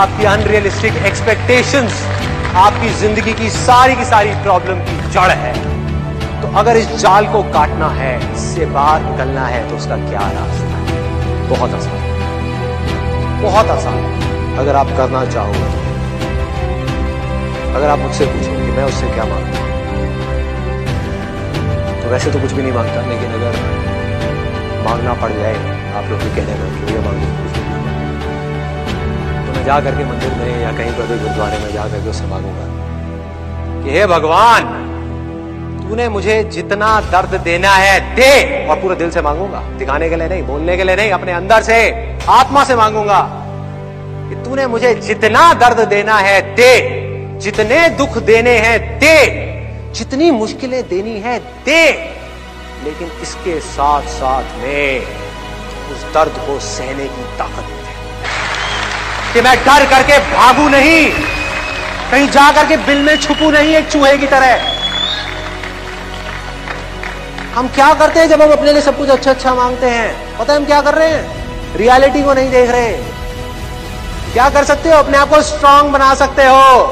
आपकी 0.00 0.24
अनरियलिस्टिक 0.26 0.96
एक्सपेक्टेशंस 1.06 2.02
आपकी 2.56 2.88
ज़िंदगी 3.00 3.32
की 3.34 3.50
सारी 3.52 3.94
की 3.96 4.04
सारी 4.04 4.30
प्रॉब्लम 4.42 4.80
की 4.86 5.10
जड़ 5.10 5.30
है। 5.42 5.52
अगर 6.58 6.76
इस 6.76 6.86
जाल 6.98 7.26
को 7.32 7.40
काटना 7.52 7.88
है, 7.90 8.12
इससे 8.34 8.64
बाहर 8.68 9.02
निकलना 9.02 9.42
है 9.46 9.58
तो 9.68 9.76
उसका 9.76 9.96
क्या 9.98 10.22
रास्ता 10.30 10.76
है? 10.76 10.94
बहुत 11.50 11.74
आसान। 11.74 11.98
बहुत 13.42 13.68
आसान। 13.70 13.98
अगर 14.58 14.76
आप 14.76 14.88
करना 14.96 15.20
चाहोगे 15.26 15.68
अगर 17.70 17.88
आप 17.88 17.98
मुझसे 17.98 18.26
पूछो 18.26 18.52
कि 18.54 18.72
मैं 18.78 18.84
उससे 18.84 19.10
क्या 19.10 19.24
माँगता 19.24 19.58
हूँ 19.58 19.68
तो 22.02 22.10
वैसे 22.10 22.30
तो 22.32 22.40
कुछ 22.40 22.52
भी 22.52 22.62
नहीं 22.62 22.72
माँगता, 22.72 23.06
लेकिन 23.08 23.28
अगर 23.38 23.52
मांगना 24.84 25.14
पड़ 25.22 25.30
जाए, 25.32 25.54
आप 25.94 26.10
लोग 26.10 26.18
भी 26.20 26.30
कहने 26.36 26.54
में 26.54 26.66
तो 26.80 26.92
ये 26.94 27.00
मांगो। 27.06 27.28
तो 29.44 29.48
मैं 29.52 29.64
जा 29.66 29.78
करके 29.80 30.02
मंदिर 30.10 30.34
में 30.40 30.50
या 30.62 30.72
कहीं 30.72 30.92
पर 30.98 31.06
भी 31.06 31.18
गुरुद्वारे 31.22 31.58
में 31.58 31.72
जा 31.74 31.86
करके 31.88 32.10
उससे 32.10 32.26
मांगूँगा 32.26 32.66
कि 33.84 33.98
हे 33.98 34.06
भगवान 34.08 34.62
तूने 35.88 36.08
मुझे 36.08 36.44
जितना 36.44 37.00
दर्द 37.00 37.40
देना 37.40 37.70
है, 37.70 38.14
दे। 38.14 38.66
और 38.66 38.76
पूरे 38.76 38.96
दिल 38.96 39.10
से 39.10 39.22
मांगूँगा। 39.22 39.60
दिखाने 39.60 40.08
के 40.08 40.16
लिए 40.16 40.28
नहीं, 40.28 40.42
बोलने 40.42 40.76
के 40.76 40.84
लिए 40.84 40.96
नहीं, 40.96 41.10
अपने 41.10 41.32
अंदर 41.32 41.62
से, 41.62 41.90
आत्मा 42.28 42.64
से 42.64 42.74
मांगूँगा 42.74 43.30
कि 44.28 44.34
तूने 44.44 44.66
मुझे 44.66 44.94
जितना 44.94 45.54
दर्द 45.54 45.88
देना 45.88 46.18
है, 46.18 46.54
दे। 46.54 46.80
जितने 47.40 47.88
दुख 47.88 48.18
देने 48.18 48.58
हैं, 48.58 48.98
दे। 48.98 49.26
जितनी 49.94 50.30
मुश्किलें 50.30 50.88
देनी 50.88 51.20
है, 51.20 51.38
दे। 51.38 51.92
लेकिन 52.84 53.12
इसके 53.22 53.60
साथ 53.60 54.02
साथ 54.02 54.42
में 54.42 55.00
उस 55.92 56.14
दर्द 56.14 56.32
को 56.32 56.58
सहने 56.58 57.04
की 57.04 57.38
ताकत 57.38 57.64
दे 57.64 57.78
कि 59.32 59.40
मैं 59.40 59.56
डर 59.56 59.86
करके 59.86 60.18
भागू 60.18 60.68
नहीं। 60.68 61.10
कहीं 62.10 62.28
जा 62.28 62.52
करके 62.52 62.76
बिल 62.76 63.02
में 63.02 63.16
छुपू 63.16 63.50
नहीं 63.50 63.76
एक 63.76 63.88
चूहे 63.88 64.18
की 64.18 64.26
तरह। 64.26 64.77
हम 67.58 67.68
क्या 67.68 67.94
करते 67.94 68.20
हैं 68.20 68.28
जब 68.28 68.42
हम 68.42 68.52
अपने 68.52 68.72
लिए 68.72 68.82
सब 68.82 68.98
कुछ 68.98 69.08
अच्छा 69.08 69.30
अच्छा 69.30 69.54
मांगते 69.54 69.86
हैं? 69.86 70.38
पता 70.38 70.52
है 70.52 70.58
हम 70.58 70.64
क्या 70.64 70.80
कर 70.80 70.94
रहे 70.94 71.08
हैं? 71.08 71.46
रियलिटी 71.76 72.22
को 72.22 72.34
नहीं 72.34 72.50
देख 72.50 72.70
रहे। 72.70 72.92
क्या 74.32 74.50
कर 74.50 74.64
सकते 74.64 74.90
हो? 74.90 74.98
अपने 74.98 75.18
आप 75.18 75.28
को 75.28 75.42
स्ट्रांग 75.42 75.90
बना 75.90 76.14
सकते 76.14 76.42
हो। 76.42 76.90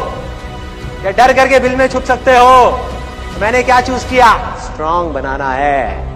या 1.04 1.10
डर 1.10 1.32
करके 1.32 1.60
बिल 1.60 1.76
में 1.76 1.88
छुप 1.88 2.04
सकते 2.04 2.30
हो। 2.30 2.70
तो 3.34 3.40
मैंने 3.40 3.62
क्या 3.62 3.80
चूज़ 3.80 4.06
किया? 4.06 4.56
स्ट्रांग 4.62 5.10
बनाना 5.10 5.52
है। 5.52 6.06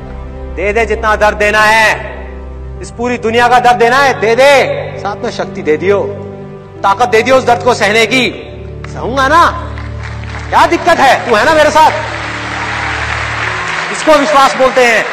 दे 0.54 0.72
दे 0.72 0.86
जितना 0.86 1.16
दर्द 1.16 1.36
देना 1.36 1.60
है। 1.60 1.94
इस 2.82 2.90
पूरी 2.90 3.18
दुनिया 3.18 3.48
का 3.48 3.60
दर्द 3.60 3.76
देना 3.76 3.96
है। 3.96 4.20
दे 4.20 4.36
दे। 4.36 4.74
साथ 4.98 5.16
में 5.16 5.30
शक्ति 5.30 5.62
दे 5.62 5.76
दियो। 5.76 6.02
ताकत 6.82 7.08
दे 7.08 7.22
दियो 7.22 7.36
उस 7.36 7.44
दर्द 7.44 7.62
को 7.62 7.74
सहने 7.74 8.06
की। 8.06 8.24
सहूँगा 8.94 9.28
ना? 9.28 9.74
क्या 10.48 10.66
दिक्कत 10.66 10.98
है? 10.98 11.30
तू 11.30 11.36
है 11.36 11.44
ना 11.44 11.54
मेरे 11.54 11.70
साथ? 11.70 12.19
इसको 13.92 14.18
विश्वास 14.18 14.54
बोलते 14.56 14.84
हैं। 14.84 15.04